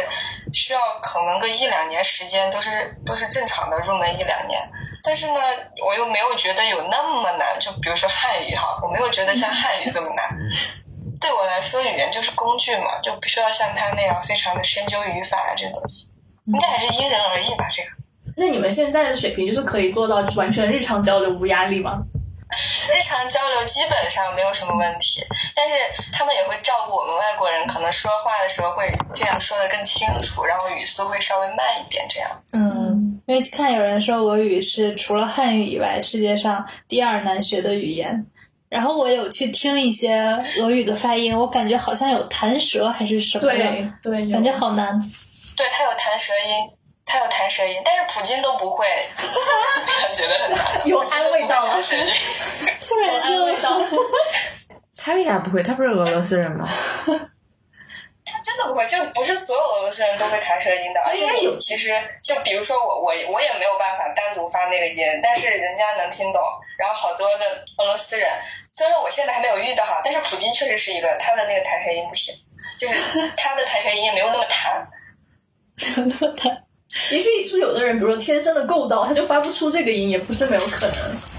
[0.52, 4.60] 需要可能个一两年时间，都是都是正常的入门一两年。
[5.02, 5.40] 但是呢，
[5.86, 10.28] 我又没有觉得有那么难，就比如说汉语哈，我没有觉得像汉语这么难。
[11.20, 16.08] 对我来说，语言就是工具嘛，就不需要像他那样非常的深究语法啊这东西，
[16.46, 17.88] 应该还是因人而异吧，这个。
[18.36, 22.00] 那你们现在的水平就是可以做到完全日常交流无压力吗？
[22.92, 25.22] 日常交流基本上没有什么问题，
[25.56, 25.74] 但是
[26.12, 32.30] 他们也会照顾我们外国人，可能说话的时候会这样说的更清楚，然后语速会稍微慢一点，这样。
[32.52, 38.26] 嗯，因为看有人说俄语是除了汉语以外世界上第二难学的语言。
[38.70, 40.12] 然后我有去听一些
[40.60, 45.00] 俄语的发音，我感觉好像有弹舌还是什么的，对对，感觉好难。
[45.56, 48.84] 对他有弹舌音，他有弹舌音，但是普京都不会，
[50.12, 50.88] 觉得很难。
[50.88, 53.98] 有安慰到吗普京都不会弹舌音突然就。
[54.96, 55.62] 他为啥不会？
[55.62, 56.66] 他不是俄罗斯人吗？
[58.44, 61.90] 他真的不会，就不是所有俄罗斯人都会弹舌音的，而且有你其实
[62.22, 66.42] 就比如说我我我也没有办法单独发那个音，但是人家能听懂，
[66.78, 68.28] 然后好多的俄罗斯人，
[68.72, 72.34] 虽然说我现在还没有遇到哈，但是普京确实是一个他的那个弹舌音不行，
[72.78, 74.88] 就是他的弹舌音也没有那么弹，
[75.76, 76.64] 没那么弹。
[77.10, 81.33] 也许是有的人，比如说天生的构造，他就发不出这个音，也不是没有可能。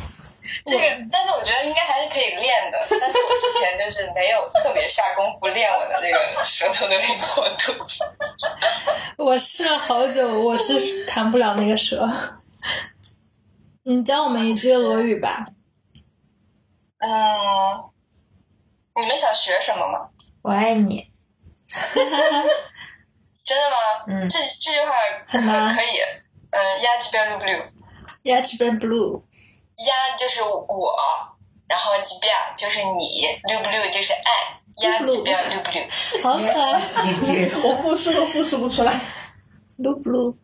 [0.67, 7.73] 这个但是我觉得应该还是可以练的，但是我之前就是没有特别下功夫练我的这个舌头的灵活度。
[9.17, 12.09] 我 试了好久，我是弹不了那个舌。
[13.85, 15.45] 你教我们一句俄语吧。
[16.99, 17.91] 嗯，
[19.01, 20.11] 你们想学什么吗？
[20.43, 21.11] 我爱你。
[21.67, 23.77] 真 的吗？
[24.07, 24.93] 嗯这这句话
[25.27, 26.01] 可很难可以。
[26.53, 27.71] 嗯，呀几边 blue，
[28.23, 29.23] Я тебе blue，
[29.78, 30.96] 呀就是我，
[31.68, 36.80] 然后几遍就是你，blue blue 就是爱，呀几边 blue blue，好可爱。
[37.68, 38.94] 我复述都复述不出来。
[39.78, 40.36] blue blue，blue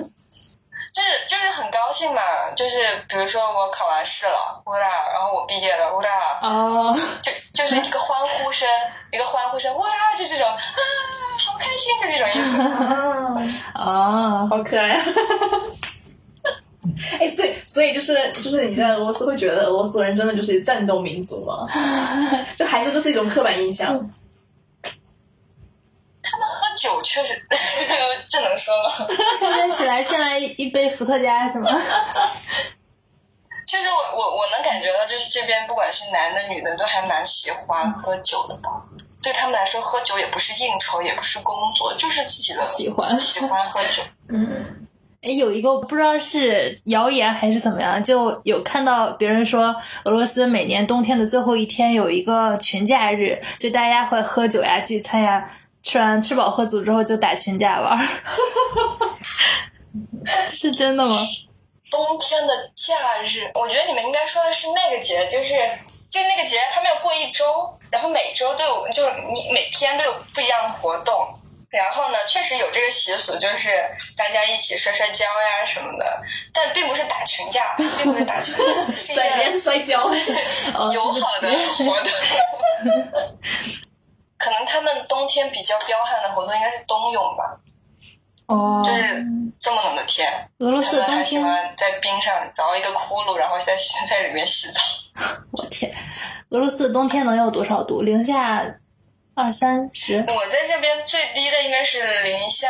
[0.93, 2.21] 就是就是很高兴嘛，
[2.57, 2.77] 就是
[3.09, 8.69] 比如说我考完试了，乌拉，然后我毕业了，乌拉，哦，就就是一个欢呼声，
[9.11, 10.59] 一个欢呼声，哇，就这种啊，
[11.47, 12.63] 好开心，就这种意思。
[13.73, 15.03] 啊， 哦，好可爱啊！
[17.19, 21.67] 哎，所以所以就是就是你在俄罗斯会觉得俄罗斯人真的就是战斗民族吗？
[22.57, 23.99] 就还是这是一种刻板印象？
[26.85, 27.43] 酒确实，
[28.29, 29.09] 这能说吗？
[29.41, 31.71] 秋天起来先来一一杯伏特加是吗？
[33.67, 38.85] 确 实我我我能感觉到，就是这边不管是男的女的，都还蛮喜欢喝酒的吧。
[39.23, 44.03] 对他们来说，喝酒也不是应酬，也不是工作，就是自己的喜欢喜欢喝酒。
[44.29, 44.87] 嗯
[45.23, 55.51] 哎，有一个不知道是谣言还是怎么样，就有看到别人说，俄罗斯每年冬天的最后一天有一个群假日，就大家会喝酒呀、聚餐呀，
[55.85, 57.97] 吃完吃饱喝足之后就打群架玩
[60.49, 61.17] 是真的吗？
[61.91, 65.55] 冬天的假日，我觉得你们应该说的是那个节，就是
[66.11, 71.39] 就那个节，他们要过一周，然后每周都有，就是你每天都有不一样的活动。
[71.71, 73.69] 然后呢，确实有这个习俗，就是
[74.17, 78.63] 大家一起摔摔跤呀什么的，但并不是打群架，并不是打群架，
[78.95, 80.09] 是一摔跤，
[80.75, 82.13] 哦 友好的活动。
[84.45, 87.59] 可能他们冬天比较彪悍的活动应该是冬泳吧，
[88.47, 89.25] 哦就，是
[89.59, 93.75] 这么冷的天，俄罗斯冬天，欢在冰上凿一个窟窿，然后在
[94.07, 94.83] 在里面洗澡。
[95.53, 95.91] 我天，
[96.51, 98.03] 俄罗斯的冬天能有多少度？
[98.03, 98.63] 零下
[99.35, 100.19] 二三十？
[100.19, 102.69] 我在这边最低的应该是零下，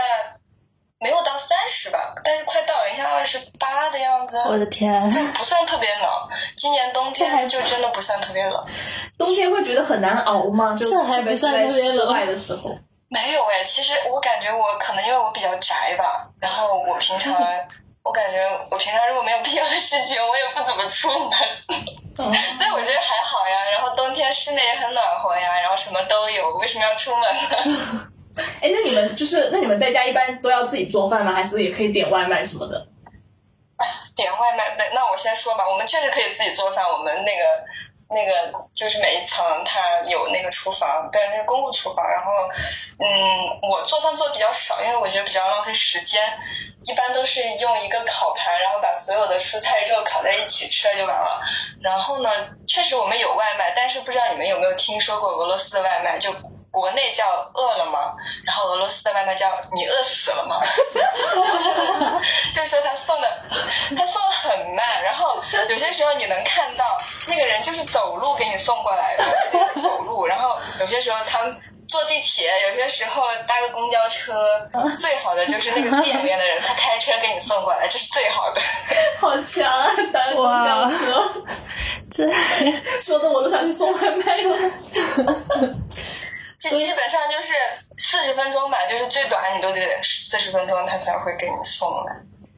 [1.05, 5.11] 没有到三十吧，但是快到零下二十八的样子，我的天！
[5.11, 6.09] 就不算特别冷。
[6.57, 8.65] 今年冬天就真的不算特别冷，
[9.19, 10.75] 冬天会觉得很难熬吗？
[10.81, 12.71] 就这还不算特别冷的时候，
[13.09, 13.63] 没有哎。
[13.65, 17.35] 其实我感觉我可能因为我比较宅吧，然后我平常
[18.03, 18.39] 我感觉
[18.71, 21.39] 我平常如果没有必要的事情，我也不怎么出门，
[22.17, 23.71] 嗯，所以我觉得还好呀。
[23.73, 28.11] 然后冬天室内也很暖和呀，然后什么都有，为什么要出门呢？
[28.61, 31.33] 哎，那你们就是那你们在家一般都要自己做饭吗？
[31.33, 32.87] 还是也可以点外卖什么的？
[34.17, 36.85] 点外卖，那那我先说吧，我们确实可以自己做饭。
[36.91, 37.45] 我们那个
[38.11, 42.05] 那个就是每一层它有那个厨房，对，那是公共厨房。
[42.09, 42.31] 然后，
[42.99, 46.23] 嗯，我做饭做的比较少，因为我觉得比较浪费时间。
[46.87, 51.41] 一般都是用一个烤盘，然后把所有的蔬菜肉烤在一起吃了就完了。
[51.81, 52.29] 然后呢，
[52.69, 56.19] 确实我们有外卖，但是不知道你们有没有听说过俄罗斯的外卖？
[56.19, 56.31] 就
[56.75, 57.97] 国内叫饿了么，
[58.45, 60.61] 然后俄罗斯的外卖叫你饿死了吗？
[62.53, 63.29] 就是说他送的，
[63.97, 66.85] 他送的很慢，然后有些时候你能看到
[67.29, 69.25] 那个人就是走路给你送过来的，
[69.81, 71.57] 走路， 然后有些时候他们
[71.89, 78.61] 坐地铁，有些时候搭个公交车，最好的就是那个店里面的人他开车给你送过来，这是最好的。
[79.17, 79.91] 好强啊！
[80.13, 81.23] 搭公交车，
[82.11, 82.31] 这
[83.01, 84.57] 说的我都想去送外卖了。
[86.71, 87.53] 基基本上就是
[87.99, 92.13] 四十分钟吧，就是最短你都得四十分钟，他才会给你送来。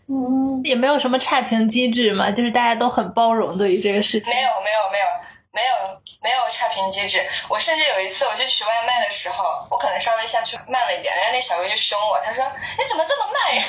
[0.09, 4.33] 嗯，也没有什么差评机制嘛，就是大家都很包容对于这个事情。
[4.33, 5.05] 没有没有没有
[5.53, 5.75] 没有
[6.23, 7.21] 没有差评机制。
[7.49, 12.45] 我甚至有一次我去取外卖的时候，我可能稍微下去慢了一点，然后那小哥就凶我，他说
[12.79, 13.63] ：“你怎么这么慢呀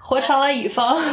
[0.02, 0.94] 活成了乙方。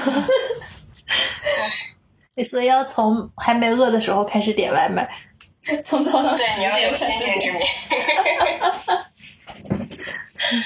[2.43, 5.07] 所以要从还没饿的时候开始点外卖。
[5.83, 7.61] 从早？”上对，你要有先见之明。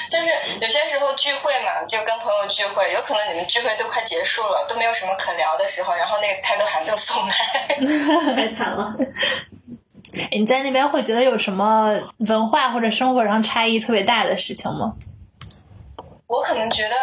[0.10, 0.29] 就是
[0.62, 7.36] 有些时候聚会嘛，就跟朋友聚会，有可能你们聚会都快结束了，都没有什么可聊的时候，然后那个他都还没有送来。
[8.36, 8.95] 太惨了。
[10.17, 14.93] 哎你在那边会觉得有什么文化或者生活上差异特别大的事情吗？
[16.27, 16.95] 我可能觉得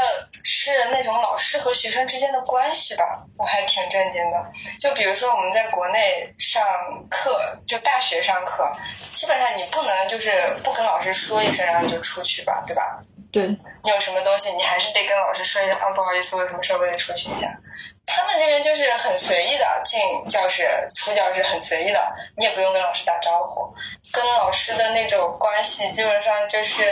[0.42, 4.42] 是那种老师和学生之间的关系吧，我还挺震惊的。
[4.80, 6.62] 就比如说我们在国内上
[7.08, 8.70] 课，就大学上课，
[9.12, 10.30] 基本上你不能就是
[10.64, 13.00] 不跟老师说一声，然后你就出去吧，对吧？
[13.32, 17.48] 对，你有什么东西，你还是得跟老师说一声啊，不好意思，我有什么事儿我得出去一下。
[18.04, 23.72] 他们这边就是很随意的进教室、出教室，很随意的，你也不用跟老师打招呼，
[24.12, 26.82] 跟老师的那种关系基本上就是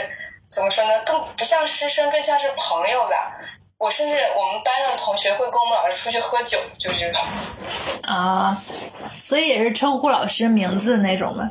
[0.51, 3.37] 怎么说呢，更不像师生，更像是朋友吧。
[3.77, 7.19] 我甚至我们班上的同学会跟我们老师出去喝酒，就是这种。
[8.03, 8.55] 啊，
[9.23, 11.49] 所以也是称呼老师名字那种吗？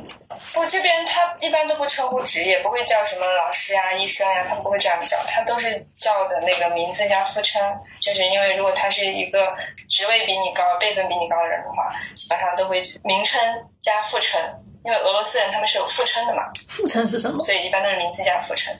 [0.53, 7.61] 不，这边他一般都不称呼职业，不会叫什么老师啊、医生呀，他们不会这样叫，他都是叫的那个名字加副称，
[7.99, 9.53] 就是因为如果他是一个
[9.89, 13.41] 职位比你高、辈分比你高的人的话，基本上都会名称
[13.81, 14.39] 加副称，
[14.85, 17.37] 因为俄罗斯人他们是有副称的嘛，复称是什么？
[17.41, 18.73] 所以一般都是名字加副称。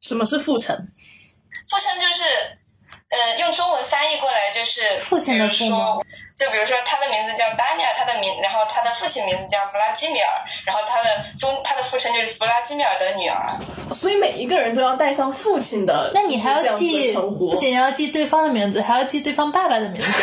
[0.00, 0.76] 什么是父称？
[1.68, 2.24] 父称就是
[3.10, 6.02] 呃，用中文翻译过来就是父亲的父
[6.36, 10.30] 就比如说他的名字叫达尼尔，他的名，然后他的父亲名字叫弗拉基米尔，
[10.64, 13.44] 然后他的中他的父亲就是弗拉基米尔的女儿。
[13.92, 20.22] 所以每一个人都要带上父亲的，那你还要记，不仅要记对方的名字，还要记对方爸爸的名字。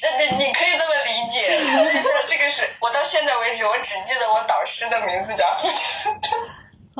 [0.00, 6.12] 这这你可以这么理解， 所以说这个是我到现在为止，我只记得我导师的名字叫父亲。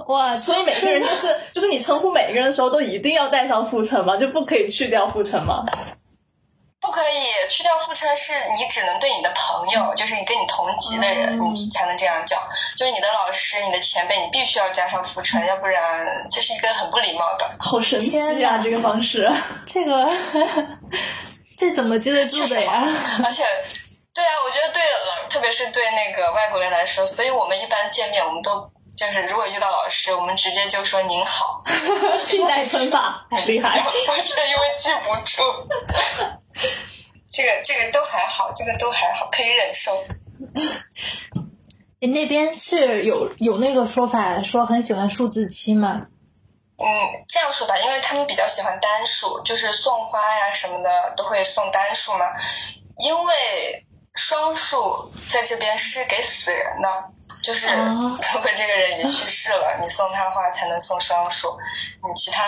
[0.06, 4.16] 哇，所以每个人就是就是你称呼每个人的时候都一定要带上副称吗？
[4.16, 5.62] 就不可以去掉副称吗？
[6.80, 12.36] 不可以去掉副称，是你只能对你的朋友，就是你跟你同级的人，嗯你才能这样叫。
[12.76, 17.48] 就是你的老师、你的前辈，你必须要加上副称，要不然这是一个很不礼貌的。
[17.60, 18.58] 好神奇啊！
[18.58, 19.30] 这个方式，
[19.68, 20.10] 这个
[21.56, 22.82] 这怎么记得住的呀？
[23.22, 23.44] 而且，
[24.12, 31.62] 对啊，我觉得对了，特别是对那个外国人来说，所以我们一般见面，我们都就是如果遇到老师，我们直接就说您好，
[32.26, 33.68] 替代称法 厉害。
[34.08, 35.42] 完全因为记不住。
[37.30, 39.90] 这个这个都还好，这个都还好，可以忍受。
[42.00, 46.08] 你那边是有有那个说法，说很喜欢数字七吗？
[46.76, 46.86] 嗯，
[47.28, 52.26] 这样说吧，因为他们比较喜欢单数，就是送花呀什么的都会送单数嘛。
[52.98, 53.86] 因为
[54.16, 54.94] 双数
[55.32, 57.10] 在这边是给死人的，
[57.42, 61.58] 就是哦 如果这个人已经去世了，你送他花才能送双数。
[62.02, 62.44] 你其他，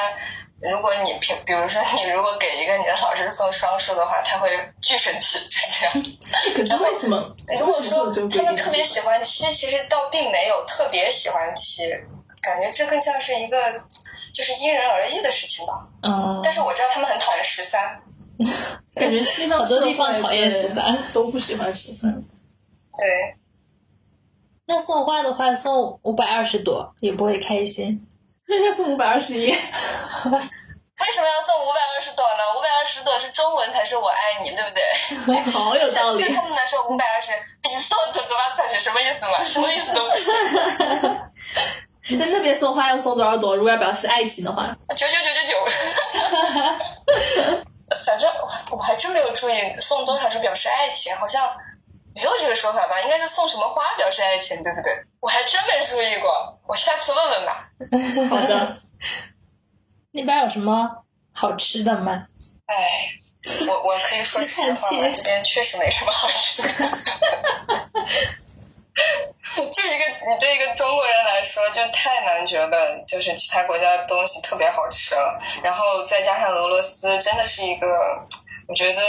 [0.61, 4.49] 如果你平，比如说你如果给一个你的老师送双数的话，他会
[4.80, 6.16] 巨生气，就是这样。
[6.57, 7.36] 可是为什么？
[7.59, 11.90] 如果说他们特别喜欢七，其实倒并没有特别喜欢七，
[12.40, 13.59] 感觉这更像是一个
[14.32, 15.88] 就是因人而异的事情吧。
[16.03, 18.01] 嗯，但是我知道他们很讨厌十三，
[18.95, 22.12] 感觉西方好多地方讨厌十三都不喜欢十三。
[22.97, 23.36] 对，
[24.66, 28.06] 那送花的话，送五百二十朵也不会开心。
[28.46, 29.60] 人家送五百二十一， 为什
[31.20, 32.42] 么要送五百二十朵呢？
[32.58, 34.70] 五百二十朵是中文才是我爱你，对不
[35.32, 35.40] 对？
[35.52, 36.32] 好有道理对。
[36.34, 39.38] 他们来说，五百二十比送的多八块钱什么意思嘛？
[39.42, 40.30] 什么意思都不是。
[42.16, 43.56] 那那边送花要送多少朵？
[43.56, 45.54] 如果要表示爱情的话，九九九九九。
[48.04, 51.48] 反正我我还真没有注意送多少是表示爱情，好像
[52.14, 53.00] 没有这个说法吧？
[53.02, 55.04] 应该是送什么花表示爱情，对不对？
[55.20, 57.68] 我还真没注意过，我下次问问吧。
[58.30, 58.76] 好的。
[60.16, 62.26] 那边有什么好吃的吗？
[62.66, 63.10] 哎，
[63.68, 64.68] 我我可以说实话
[65.02, 65.08] 吗？
[65.12, 66.68] 这边确实没什么好吃的。
[69.56, 77.88] 就一个你对一个中国人来说，就太难觉得就是其他国家的东西特别好吃了，然后再加上俄罗斯真的是一个
[78.68, 79.02] 我觉得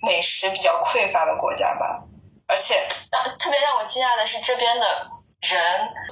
[0.00, 2.04] 美食比较匮乏的国家吧，
[2.48, 2.74] 而且
[3.12, 4.86] 让特别让我惊讶的是这边的
[5.42, 5.60] 人，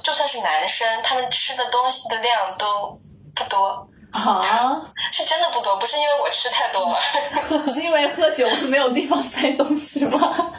[0.03, 3.01] 就算是男生，他们吃的东西的量都
[3.35, 7.01] 不多，啊， 是真的不多，不是因为我吃太多了。
[7.67, 10.53] 是因为喝酒没有地方塞东西吗？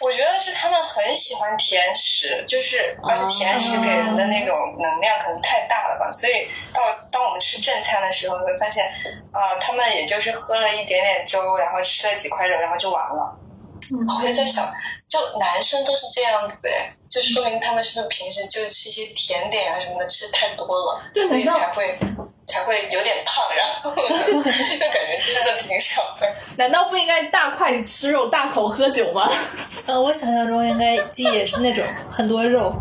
[0.00, 6.82] 我觉得是他们很喜欢甜食，就是而且甜食给人的那种能量可能太大了吧，所以到
[7.12, 8.86] 当我们吃正餐的时候，你会发现
[9.32, 13.38] 啊、他们也就是喝了一点点粥，然后吃了几块肉，然后就完了。
[13.92, 14.64] 我就在想，
[15.08, 21.96] 就男生都是这样子哎，就说明他们是不是平时就吃一些甜点啊什么的吃太多了，所以才会
[22.46, 26.34] 才会有点胖，然后就就感觉吃的挺少的。
[26.56, 29.30] 难道不应该大块吃肉、大口喝酒吗？
[29.86, 32.72] 呃，我想象中应该就也是那种很多肉。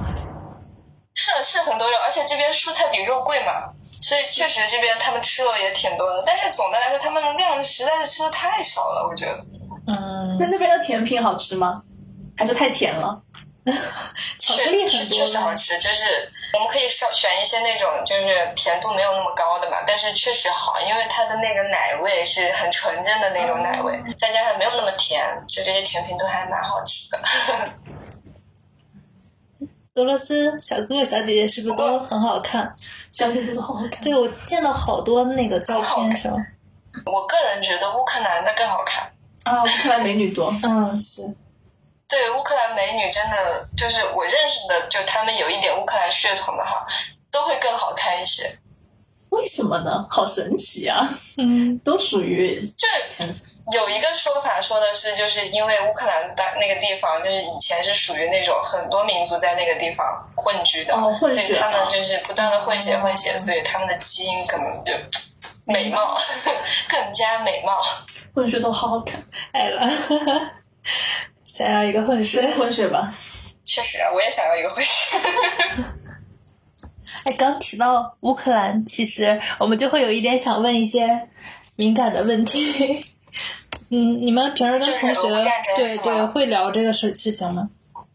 [1.16, 6.24] 是是很多肉，而且这边蔬菜比肉贵嘛，所以确实这边他们吃肉也挺多的。
[6.26, 9.46] 但是总的来说，他们量实在是吃的太少了，我觉得。
[9.88, 11.84] 嗯那，那边的甜品好吃吗？
[12.38, 13.22] 还是太甜了？
[14.40, 15.56] 巧克力很多确确实好？
[15.56, 16.04] 吃，就是
[16.56, 27.20] 我们可以少选一些那种就是甜度没有那么高的嘛，但是确实好，因为它的那个奶味是很纯正的那种奶味，再加上没有那么甜，就这些甜品都还蛮好吃的。
[29.96, 32.76] 俄罗斯小哥哥小姐姐是不是都很好看？
[33.14, 34.02] 小姐姐都好好看。
[34.02, 36.36] 对，我见到好多那个照片是吧？
[37.06, 39.13] 我个人觉得乌克兰的更好看。
[39.44, 40.54] 啊，乌克兰美女多。
[40.64, 41.36] 嗯，是。
[42.08, 46.86] 对乌克兰美女真的就是我认识的，就他们有一点乌克兰血统的哈，
[47.32, 48.60] 都会更好看一些。
[49.32, 50.06] 为什么呢？
[50.12, 51.00] 好神奇啊！
[51.40, 52.88] 嗯，都属于就。
[53.72, 64.94] 有一个说法说的是，就是因为乌克兰的那个地方，就是以前是属于那种很多民族在那个地方混居的，哦混血所以他们就是不断的混血混血，所以他们的基因可能就
[65.66, 66.18] 美貌
[66.90, 67.82] 更加美貌。
[68.34, 69.90] 混血都好好看，爱了，
[71.46, 72.46] 想要一个混血。
[72.48, 73.08] 混血吧。
[73.66, 75.18] 确实啊，我也想要一个混血。
[77.24, 81.30] 哎，刚提到乌克兰，其实我们就会有一点想问一些
[81.76, 83.00] 敏感的问题。
[83.90, 85.22] 嗯，你们平时跟同学
[85.76, 87.70] 对对会聊这个事事情吗？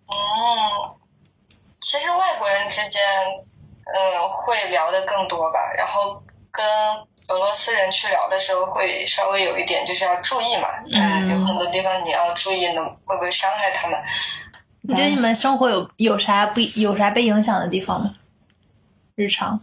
[0.09, 0.99] 嗯，
[1.81, 3.01] 其实外国人之间，
[3.95, 5.73] 嗯，会聊的更多吧。
[5.77, 6.65] 然后跟
[7.29, 10.69] 俄罗斯人去聊的时候，会稍微有一点就是要注意嘛。
[10.93, 13.99] 嗯有很多地方你要注意，能会不会伤害他们？
[14.83, 18.11] 你觉得你们生活有有啥不有啥被影响的地方吗？
[19.15, 19.61] 日常？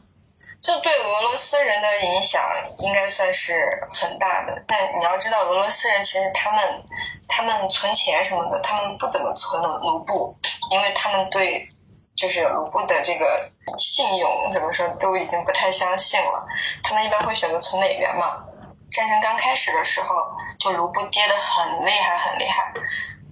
[0.61, 2.41] 就对俄罗斯人的影响
[2.79, 4.63] 应该算是很大的。
[4.67, 6.83] 但你要知道，俄罗斯人其实他们
[7.27, 10.35] 他们存钱什么的，他们不怎么存卢布，
[10.71, 11.67] 因为他们对
[12.15, 16.47] 就是卢布的这个信用怎么说都已经不太相信了。
[16.83, 18.45] 他们一般会选择存美元嘛。
[18.91, 20.15] 战争刚开始的时候，
[20.59, 22.71] 就卢布跌得很厉害，很厉害。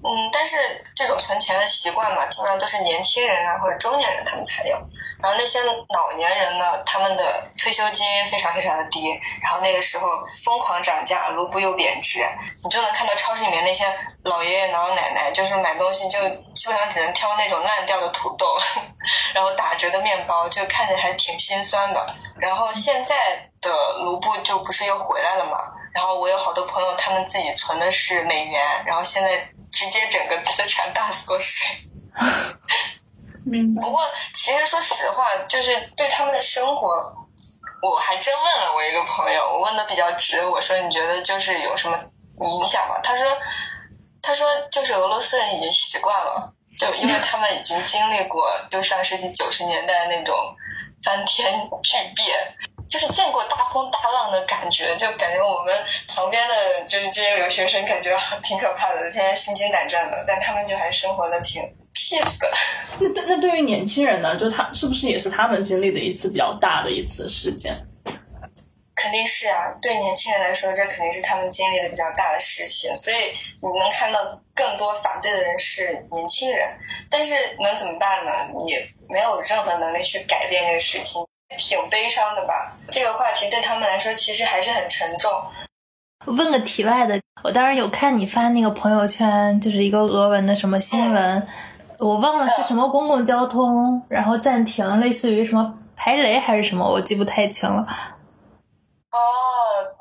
[0.06, 0.58] 嗯，但是
[0.96, 4.78] 这种存钱的习惯嘛，基本上都是年轻人啊或者中年人他们才有。
[5.24, 9.08] 然后那些老年人呢，他们的退休金非常非常的低，
[9.42, 10.06] 然后那个时候
[10.44, 12.20] 疯狂涨价，卢布又贬值，
[12.62, 13.86] 你就能看到超市里面那些
[14.24, 16.20] 老爷爷老奶奶，就是买东西就
[16.54, 18.58] 基本上只能挑那种烂掉的土豆，
[19.34, 22.16] 然后打折的面包，就看着还挺心酸的。
[22.42, 23.72] 然后现在的
[24.04, 25.58] 卢布就不是又回来了嘛？
[25.94, 31.66] 然后我有好多朋友，他们自己存的是美元，然后现在直接整个资产大缩水。
[33.46, 33.92] 明白不。
[33.92, 34.02] 过，
[34.34, 36.90] 其实说实话，就是对他们的生活，
[37.82, 41.98] 我还真问了我一个朋友，我问的比较直，我说你觉得就是有什么
[42.42, 43.00] 影响吗？
[43.04, 43.26] 他说，
[44.22, 50.36] 他说就是俄罗斯人已经习惯了，就因为他们已经经历过就上世纪九十年代那种
[51.04, 52.56] 翻天巨变。
[52.90, 55.74] 就是见过大风大浪的感觉，就感觉我们
[56.08, 61.64] 旁边的就是这些留学生，感觉挺可怕的，天天心惊胆战的，但他们就还生活的挺
[61.94, 62.52] peace 的。
[63.00, 64.36] 那对那对于年轻人呢？
[64.36, 67.74] 就他是不是也是他们经历的一次比较大的一次事件？
[68.96, 73.16] 肯定是啊，对年轻人来说，这肯定是他们经历的比较大的事情，所以
[73.62, 76.78] 你能看到更多反对的人是年轻人，
[77.10, 78.32] 但是能怎么办呢？
[78.66, 78.74] 你
[79.10, 81.26] 没有任何能力去改变这个事情，
[81.58, 82.78] 挺悲伤的吧？
[82.92, 85.32] 这个话题对他们来说其实还是很沉重。
[86.26, 91.46] 问个题外的，我当时有看你发那个朋友圈，就是一个俄文的什么新闻，
[92.04, 97.88] 我忘了是什么公共交通，然后暂停，类似于什么排雷还是什么，我记不太清了。
[99.10, 99.20] 哦，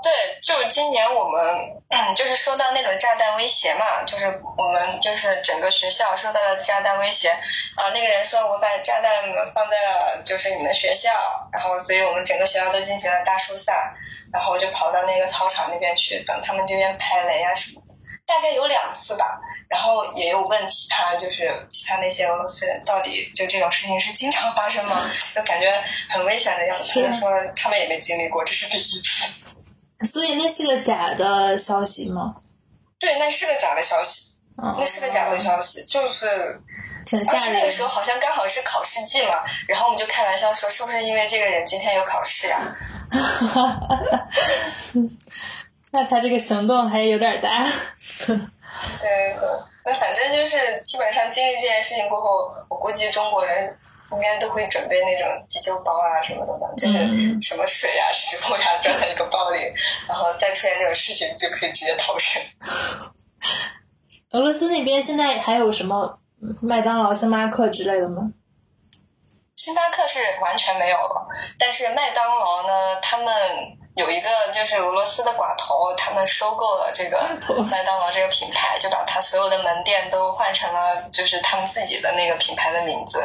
[0.02, 0.10] 对，
[0.42, 9.12] 就是今年我们，就是收到那种炸弹威胁嘛，就是我们就是整个学校收到了炸弹威胁啊、那个人说我把炸弹
[9.54, 11.10] 放在了就是你们学校，
[11.52, 13.94] 然后所以我们整个学校都进行了大疏散，
[14.32, 17.92] 然后我就跑到那个操场那边去等他们这边排雷啊什么的，
[18.26, 19.40] 大概有两次吧。
[19.68, 25.10] 然后也有问其他，就是其他那些俄罗斯人，到底就这种事情是经常发生吗？
[25.34, 26.88] 就感觉很危险的样子。
[26.88, 29.32] 他是们说他们也没经历过，这是第一次。
[30.04, 32.34] 所以那是个假的消息吗？
[32.98, 36.60] 对，那是个假的消息，嗯，那是个假的消息，就是
[37.06, 42.60] 挺吓人而那个时候好像刚好是考试季嘛，然后我们就开玩笑说，是不是因为这个人今天有考试呀、
[45.92, 47.62] 那他这个行动还有点大。
[49.00, 49.36] 对，
[49.84, 53.76] 那反正就是基本上经历这件事情过后，我估计中国人
[54.12, 59.58] 应该都会准备那种急救包啊什么的吧，就是嗯什么水啊、食物呀、装在一个包里，
[60.08, 62.42] 然后再出现这种事情就可以直接逃生。
[64.32, 66.18] 俄罗斯那边现在还有什么
[66.62, 68.32] 麦当劳、星巴克之类的吗？
[69.54, 71.28] 星巴克是完全没有了，
[71.58, 73.26] 但是麦当劳呢，他们
[73.94, 77.18] 有一个就是俄罗斯的寡头，他们收购了这个
[77.70, 83.22] 麦当劳这个品牌，就把它所有的门店都换成了就是他们自己的那个品牌的名字。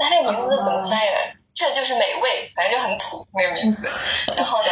[0.00, 1.34] 那那个名字怎么翻译来？
[1.54, 3.88] 这就是美味，反正就很土那个名字。
[4.36, 4.68] 然后呢，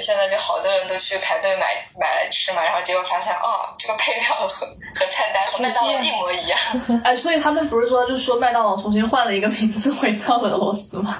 [0.00, 6.58] 现在就好多人都去排队买买来吃嘛，然后结果发现哦，这个配料和和菜单和麦当劳一模一样。
[7.04, 11.18] 哎，所以他们不是说，就是说麦当劳重新换了一个名字回到了俄罗斯吗？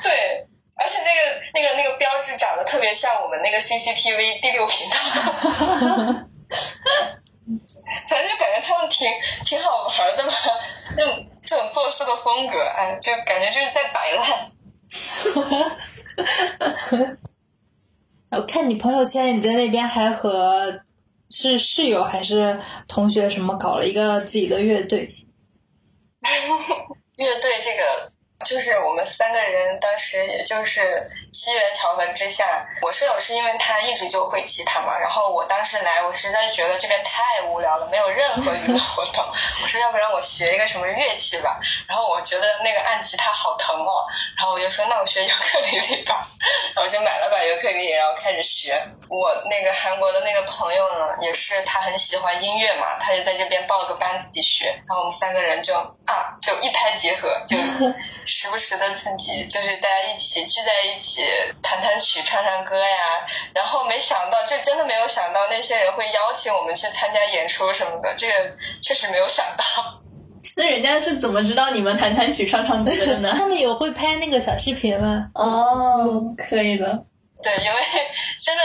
[0.00, 0.46] 对，
[0.76, 1.20] 而且那个
[1.54, 4.96] 那个那个标志长得特别像我们那个 CCTV 第六频道，
[8.08, 9.08] 反正就感觉他们挺
[9.44, 10.32] 挺好玩的嘛，
[10.96, 14.24] 那种这种做事的风格，哎，就感觉就是在摆烂。
[18.32, 20.80] 我看你朋友圈，你在那边还和
[21.30, 25.14] 是室友还是同学什么搞了一个自己的乐队，
[27.16, 28.12] 乐队这个
[28.44, 30.80] 就是我们三个人当时也就是
[31.34, 39.24] 机缘巧合之下，我舍友是因为他一直就会吉他嘛，然后我当时来，我实在觉得这边太无聊了，没有任何娱乐活动，
[39.62, 41.58] 我说要不然我学一个什么乐器吧，
[41.88, 44.06] 然后我觉得那个按吉他好疼哦，
[44.36, 46.24] 然后我就说那我学尤克里里吧，
[46.74, 48.80] 然后就买了把尤克里里，然后开始学。
[49.10, 55.74] 我那个韩国的那个朋友呢，也是他很喜欢音乐嘛，他也在这边报了个班自己学，然后我们三个人就
[56.06, 57.56] 啊就一拍即合，就
[58.24, 61.23] 时不时的自己就是大家一起聚在一起
[61.62, 68.32] 弹弹曲、唱唱歌呀，然后没想到就真的没有想到那些人会邀请我们去参加演出什么的，这个
[68.82, 70.00] 确实没有想到。
[70.56, 73.32] 那人家是怎么知道你们弹弹曲、唱唱歌的呢？
[73.36, 75.30] 他们有会拍那个小视频吗？
[75.34, 77.04] 哦，可以的。
[77.44, 77.76] 对，因为
[78.42, 78.62] 真的，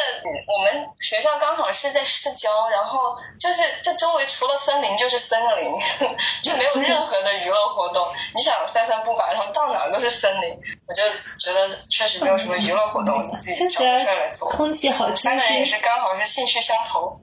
[0.48, 5.78] 我们学校刚好是在市郊，然后就是这周围除了森林就是森林，
[6.42, 8.08] 就没有任何的娱乐活动。
[8.34, 10.58] 你想散散步吧，然后到哪儿都是森林，
[10.88, 11.04] 我就
[11.38, 14.50] 觉得确实没有什么娱乐活动，自己找事儿来来做。
[14.50, 15.78] 空气好清当然也新。
[15.78, 17.20] 是刚好是兴趣相投，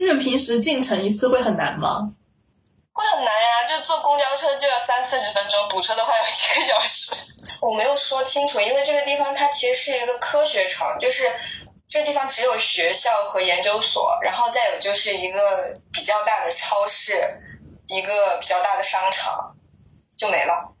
[0.00, 2.12] 那你们平时进城一次会很难吗？
[2.94, 7.10] 会很难呀，就坐公交车就要三四十分钟，堵车的话要一个小时。
[7.60, 11.24] 我没有说清楚，因为这个地方它其实是一个科学城，就是
[11.88, 17.12] 这个地方只有学校和研究所，然后再有就是一个比较大的超市，
[17.88, 19.56] 一个比较大的商场，
[20.16, 20.72] 就没了。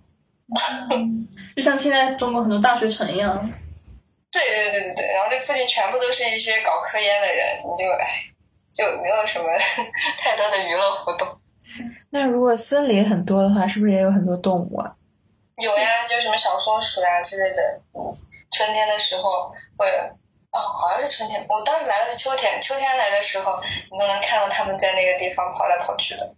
[1.56, 3.52] 就像现在中国很多大学城一样。
[4.30, 8.06] 对对对对对，然后这附近全部都是一些搞科研的人，你就哎，
[8.72, 9.46] 就没有什么
[10.22, 11.40] 太多的娱乐活动。
[12.10, 14.94] 那如果森林很多的话，是不是也有很多动物啊？
[15.56, 17.80] 有呀，就什么小松鼠呀之类的。
[17.94, 18.14] 嗯，
[18.50, 19.86] 春天的时候会，
[20.50, 21.46] 哦，好像是春天。
[21.48, 23.52] 我当时来的是秋天，秋天来的时候，
[23.92, 26.34] 你都能看到它们在那个地方跑来跑去的。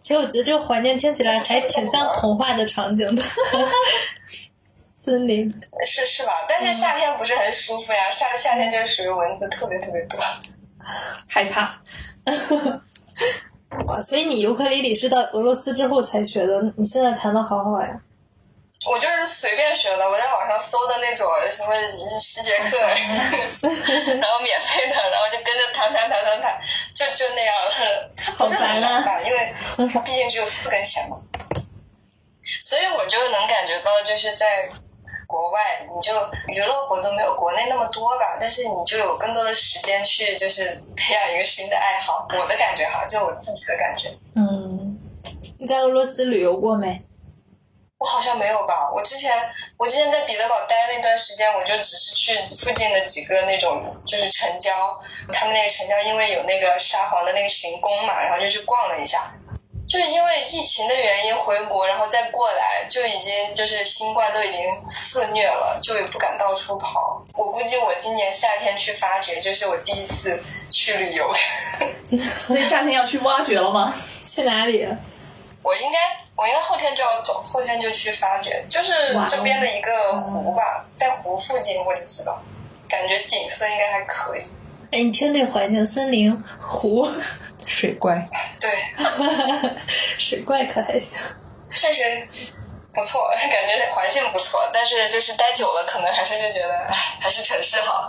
[0.00, 3.22] 其实我觉得这个环境听起来还挺像童话的场景的，
[4.92, 5.50] 森林。
[5.84, 6.32] 是是吧？
[6.48, 10.20] 但是夏天不是很舒服呀，夏夏天就属于蚊子特别特别多。
[11.28, 11.74] 害怕。
[13.86, 18.00] 哇，所以你尤克里里是到俄罗斯之后才学的，你现在弹的好好呀。
[18.86, 21.74] 我就是随便学的，我在网上搜的那种什么
[22.20, 26.60] 十节课，然后免费的，然后就跟着弹弹弹弹弹，
[26.94, 28.10] 就就那样了。
[28.16, 29.02] 它不是很难？
[29.24, 31.16] 因为它毕竟只有四根弦嘛。
[32.60, 34.68] 所以我就能感觉到，就是在
[35.34, 35.60] 国外，
[35.92, 36.12] 你就
[36.46, 42.28] 娱乐活动没有国内那么多吧，但是你就有更多的时间去，就是培养一个新的爱好。
[42.30, 44.12] 我的感觉哈，就我自己的感觉。
[44.36, 44.96] 嗯，
[45.58, 47.02] 你在俄罗斯旅游过没？
[47.98, 49.32] 我好像没有吧，我之前
[49.76, 54.70] 我之前在彼得堡待那段时间，我就只是去附近的几个那种就是城郊，
[55.32, 59.34] 他们那个城郊因为有那个沙皇的那个行宫嘛，然后就去逛了一下。
[59.88, 67.24] 就是因为疫情的原因回国，然后再过来，就已经就是新冠都已经肆虐了，就也不敢到处跑。
[67.34, 71.30] 我估计我今年夏天去发掘，就是我第一次去旅游。
[72.16, 73.92] 所以夏天要去挖掘了吗？
[74.26, 74.88] 去哪里？
[75.62, 75.98] 我应该
[76.36, 78.92] 我应该后天就要走，后天就去发掘，就是
[79.28, 82.42] 这边的一个湖吧，在湖附近我就知道，
[82.88, 84.42] 感觉景色应该还可以。
[84.92, 87.08] 哎，你听这环境，森林、湖、
[87.66, 88.28] 水怪，
[88.60, 88.70] 对，
[89.86, 91.20] 水怪可还行。
[91.70, 92.02] 确实
[92.92, 98.08] 不错，感觉环境不错，但是就是待久了，可能还是就觉得，哎，还是城市好。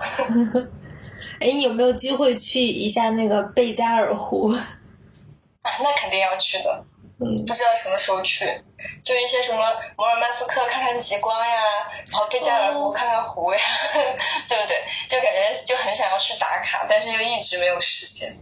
[1.41, 4.49] 哎，你有没有机会去一下那个贝加尔湖？
[4.51, 6.85] 啊，那肯定要去的，
[7.19, 8.45] 嗯，不知道什么时候去，
[9.03, 9.59] 就一些什么
[9.97, 11.55] 摩尔曼斯克看看极光呀，
[12.11, 13.59] 然后贝加尔湖哦看看湖呀，
[14.47, 14.77] 对不对？
[15.09, 18.37] 就感觉就很想要去打卡，但是又一直没有时间。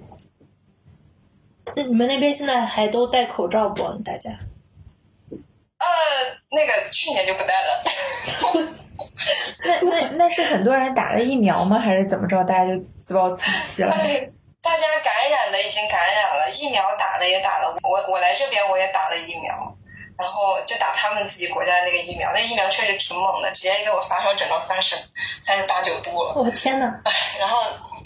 [1.76, 3.84] 那你们那边现在还都戴口罩不？
[4.04, 4.30] 大家？
[5.80, 5.88] 呃，
[6.52, 7.84] 那个去年就不戴了。
[9.66, 11.80] 那那那是很多人打了疫苗吗？
[11.80, 12.44] 还是怎么着？
[12.44, 13.92] 大家就自暴自弃了？
[13.92, 14.30] 哎，
[14.62, 17.78] 大家感染的已经感染了，疫苗打的也打了。
[17.84, 19.76] 我我来这边我也打了疫苗，
[20.18, 24.96] 然后就打他们自己国家的那个疫苗，那疫苗确实挺猛的，直接给我发烧整到三十
[25.42, 26.34] 三十八九度了。
[26.36, 27.00] 我天呐！
[27.04, 27.62] 唉，然后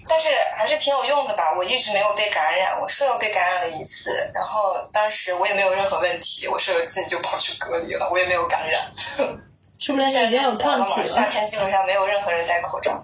[0.10, 8.92] 但是还是挺有用的吧，我一直没有被感染，我舍友被感染了一次，然后当时我也没有任何问题，我舍友自己就跑去隔离了，我也没有感染。
[9.80, 11.30] 是不是你已经有抗体了嘛，夏。
[11.30, 13.04] 天基本上没有任何人戴口罩。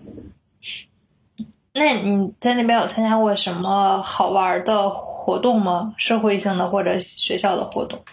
[1.74, 5.94] 那你在那边有参加过什么好玩的活动吗？
[5.98, 8.04] 社会性的或者学校的活动？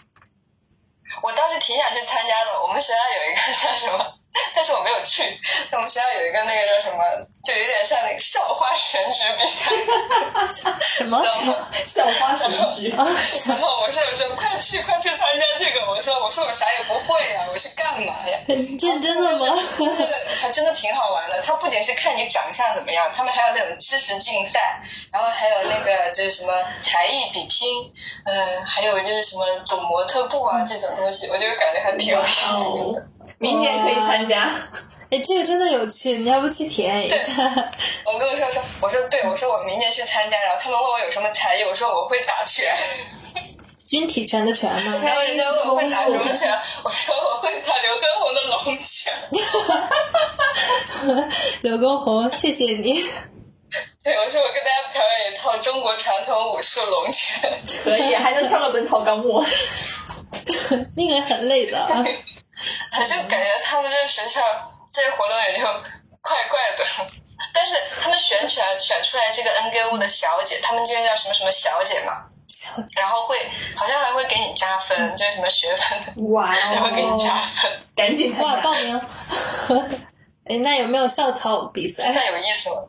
[1.22, 4.06] 我当时挺想去参加的，我们学校有一个叫什么
[4.54, 5.22] 但是我没有去。
[5.70, 7.02] 那我们学校有一个那个叫什么，
[7.42, 11.20] 就有点像那个校花选举比赛， 什么？
[11.86, 18.38] 校 花选举，然后我舍友说快去快去参加这个，我说我说我啥也不会呀、我去干嘛呀？
[18.46, 19.56] 很认真的吗？
[19.78, 21.42] 这个还真的挺好玩的。
[21.42, 24.80] 它不仅是看你长相怎么样，他们还有那种知识竞赛，
[25.12, 26.52] 然后还有那个就是什么
[26.82, 27.92] 才艺比拼，
[28.24, 33.06] 嗯、还有就是什么走模特步啊这种东西，我就感觉还挺有意思的。
[33.40, 34.50] 哦，明年可以参加。
[35.10, 37.42] 哎，这个真的有趣，你要不去体验一下？
[38.04, 42.72] 我跟我说说，我说对，我说我明年去参加，然后他们问我有什么才艺，我说我会打拳，
[43.88, 45.00] 军体拳的拳吗？
[45.04, 49.12] 然后人家问我会打什么拳，我说我会打刘畊宏的龙拳。
[51.62, 53.02] 刘畊宏，谢谢你。
[54.04, 57.50] 对，我说我跟大家表演一套中国传统武术龙拳。
[57.82, 59.42] 可以，还能跳个《本草纲目》。
[60.94, 61.78] 那个很累的。
[62.92, 64.40] 还是感觉他们这个学校
[64.92, 65.64] 这些活动也就
[66.20, 66.84] 怪怪的，
[67.54, 73.38] 但是他们选出来选出来这个 NGU 的小姐，他们这个叫什么什么小姐嘛，小姐，然后会
[73.74, 78.72] 好像还会给你加分，就是什么学分，哇然后给你哦，加分，赶紧参哇，报！
[78.74, 79.00] 名。
[80.50, 82.10] 哎，那有没有校草比赛？
[82.12, 82.82] 那有意思吗？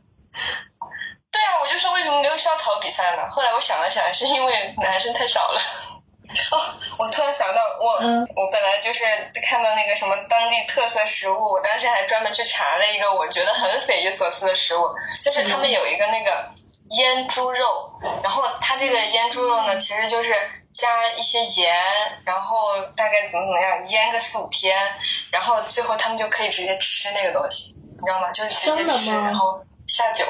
[1.31, 3.29] 对啊，我就说为什么没有校草比赛呢？
[3.31, 5.61] 后来我想了想，是因为男生太少了。
[6.51, 9.03] 哦，我突然想到，我、嗯我本来就是
[9.49, 14.89] 看到那个什么当地特色食物，我当时还专门去查了一个我觉得很匪夷所思的食物，
[15.23, 16.45] 就是他们有一个那个
[16.89, 17.91] 腌猪肉，
[18.23, 20.33] 然后它这个腌猪肉呢，其实就是
[20.73, 21.75] 加一些盐，
[22.25, 24.77] 然后大概怎么怎么样腌个四五天，
[25.31, 28.31] 然后最后他们就可以直接吃那个东西，你知道吗？
[28.31, 30.25] 就是直接吃，然后下酒。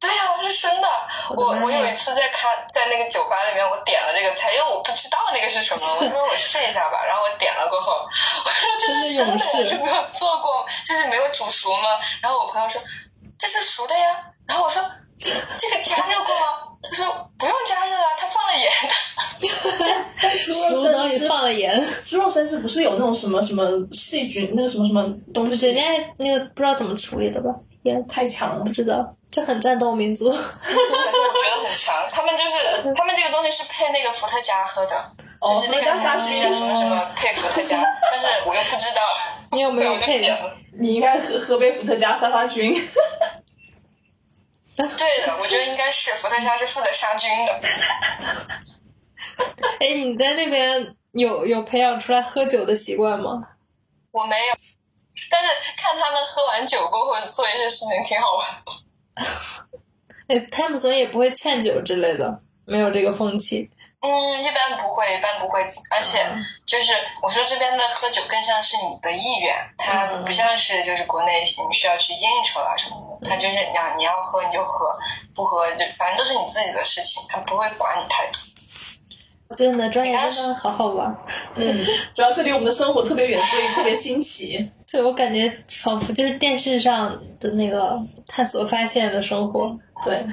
[0.00, 0.88] 对呀、我是生的。
[1.36, 7.92] 我我有一次在看在那个酒吧里面，我点了这个菜，因为我不知道那个是什么， 我说我试一下吧，然后我点了过后，
[8.44, 12.00] 我说这是生的，我是没有做过，就是没有煮熟吗？
[12.22, 12.80] 然后我朋友说
[13.38, 14.82] 这是熟的呀，然后我说
[15.18, 16.46] 这这个加热过吗？
[16.82, 18.94] 他说不用加热啊，他放了盐的。
[20.46, 21.78] 猪肉生是放了盐，
[22.08, 25.66] 猪肉生是不是有那种什么什么细菌，那个什么什么东西？
[25.70, 25.82] 人家
[26.16, 27.54] 那个不知道怎么处理的吧？
[27.82, 28.72] 盐太强了不。
[28.72, 30.32] 知道，这很战斗民族。
[30.32, 34.96] 反 正我觉得很强，他们就是他们这个东西是配那个伏特加喝的，
[35.40, 37.76] 哦就是那个伏特加杀那菌叫什么什么配伏特加，
[38.10, 39.02] 但是我又不知道。
[39.52, 40.20] 你有没有配
[40.78, 42.72] 你应该喝喝杯伏特加杀杀菌。
[44.76, 47.60] 对的，我觉得应该是伏特加是负责杀菌的。
[49.78, 53.42] 哎，你在那边有有培养出来喝酒的习惯吗？
[54.12, 54.54] 我没有，
[55.30, 58.72] 但是看他们喝完酒过后做一些事情挺好玩的。
[60.28, 63.70] 哎，他们所以也不会劝酒之类的，没有这个风气。
[64.02, 64.08] 嗯，
[64.42, 65.60] 一般不会，一般不会，
[65.90, 66.24] 而且
[66.64, 66.90] 就是
[67.22, 74.98] 我说这边的喝酒更像是你的意愿，它嗯不像是就是国内你需要去应酬啊什么的，它就是你要你要喝你就喝，
[75.34, 78.40] 不喝就反正都是你自己的事情，它不会管你太多。
[79.48, 81.14] 我觉得你的专业真的好好玩，
[81.56, 84.70] 嗯，主要是离我们的生活特别远，所以特别新奇。
[84.90, 89.78] 就我感觉仿佛就是电视上的那个探索发现的生活。
[90.04, 90.26] 对，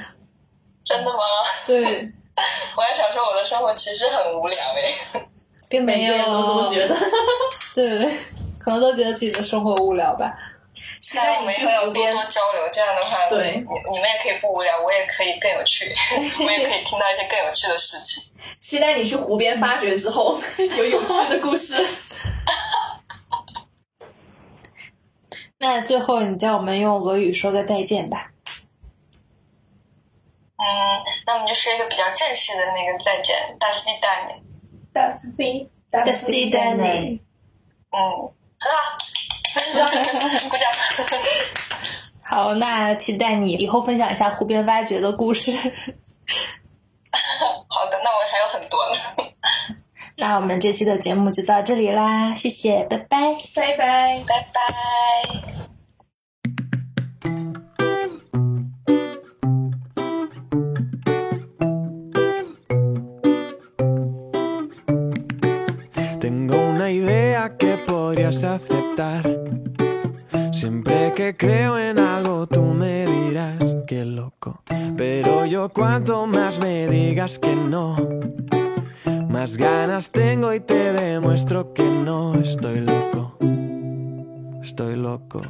[0.84, 1.20] 真的吗？
[1.68, 1.84] 对，
[2.76, 5.22] 我还想说我的生活其实很无聊诶。
[5.70, 6.96] 并没有每个人都这么觉得。
[7.76, 8.10] 对，
[8.60, 10.34] 可能都觉得自己的生活无聊吧。
[11.14, 15.94] 那我们以后要多多交流，这样的话，对你你们也可以不无聊，我也可以更有趣，
[16.44, 18.24] 我也可以听到一些更有趣的事情。
[18.60, 21.76] 期待你去湖边发掘之后有有趣的故事。
[25.60, 28.32] 那最后，你叫我们用俄语说个再见吧。
[30.60, 30.66] 嗯，
[31.26, 34.42] 那我们就说一个比较正式的那个再见，大斯蒂大年。
[34.94, 37.22] Das die, d das s t Danny。
[37.92, 38.34] 嗯，
[39.54, 39.92] 很好，
[40.50, 40.68] 鼓掌。
[42.24, 45.52] 好，那期待你以后分享一下湖边挖掘的故事。
[47.68, 48.96] 好的，那我还有很多呢。
[50.17, 53.37] 那我们这期的节目就到这里啦，谢谢，拜拜。
[53.55, 54.23] 拜拜。
[54.27, 54.59] 拜拜。
[66.21, 69.25] Tengo una idea que podrías aceptar.
[70.53, 73.59] Siempre que creo en algo tú me dirás
[73.89, 74.63] que loco.
[74.97, 77.97] Pero yo cuanto más me digas que no,
[79.40, 83.38] más ganas tengo y te demuestro que no estoy loco.
[84.64, 85.42] Estoy loco.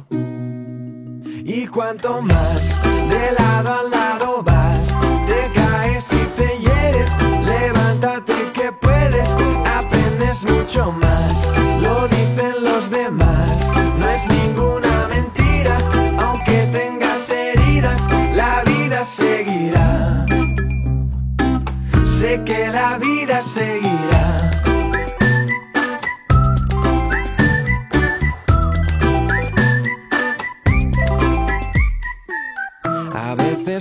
[1.42, 4.88] Y cuanto más de lado a lado vas,
[5.26, 7.10] te caes y te hieres.
[7.46, 9.30] Levántate que puedes,
[9.64, 11.57] aprendes mucho más.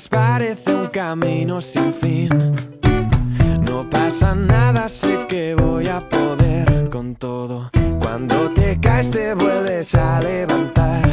[0.10, 2.30] Parece un camino sin fin.
[3.62, 7.70] No pasa nada, sé que voy a poder con todo.
[8.00, 11.04] Cuando te caes te vuelves a levantar.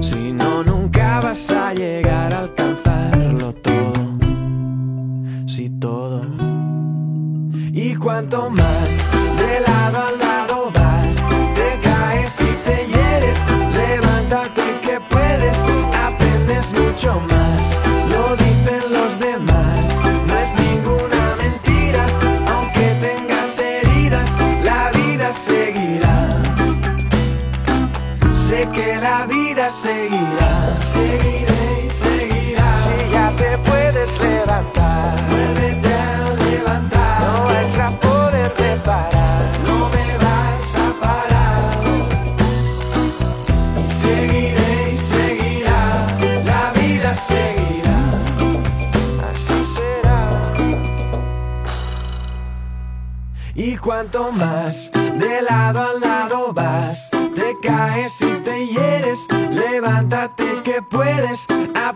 [0.00, 4.18] Si no, nunca vas a llegar a alcanzarlo todo.
[5.46, 6.22] Si todo.
[7.72, 8.89] Y cuanto más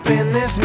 [0.07, 0.59] in this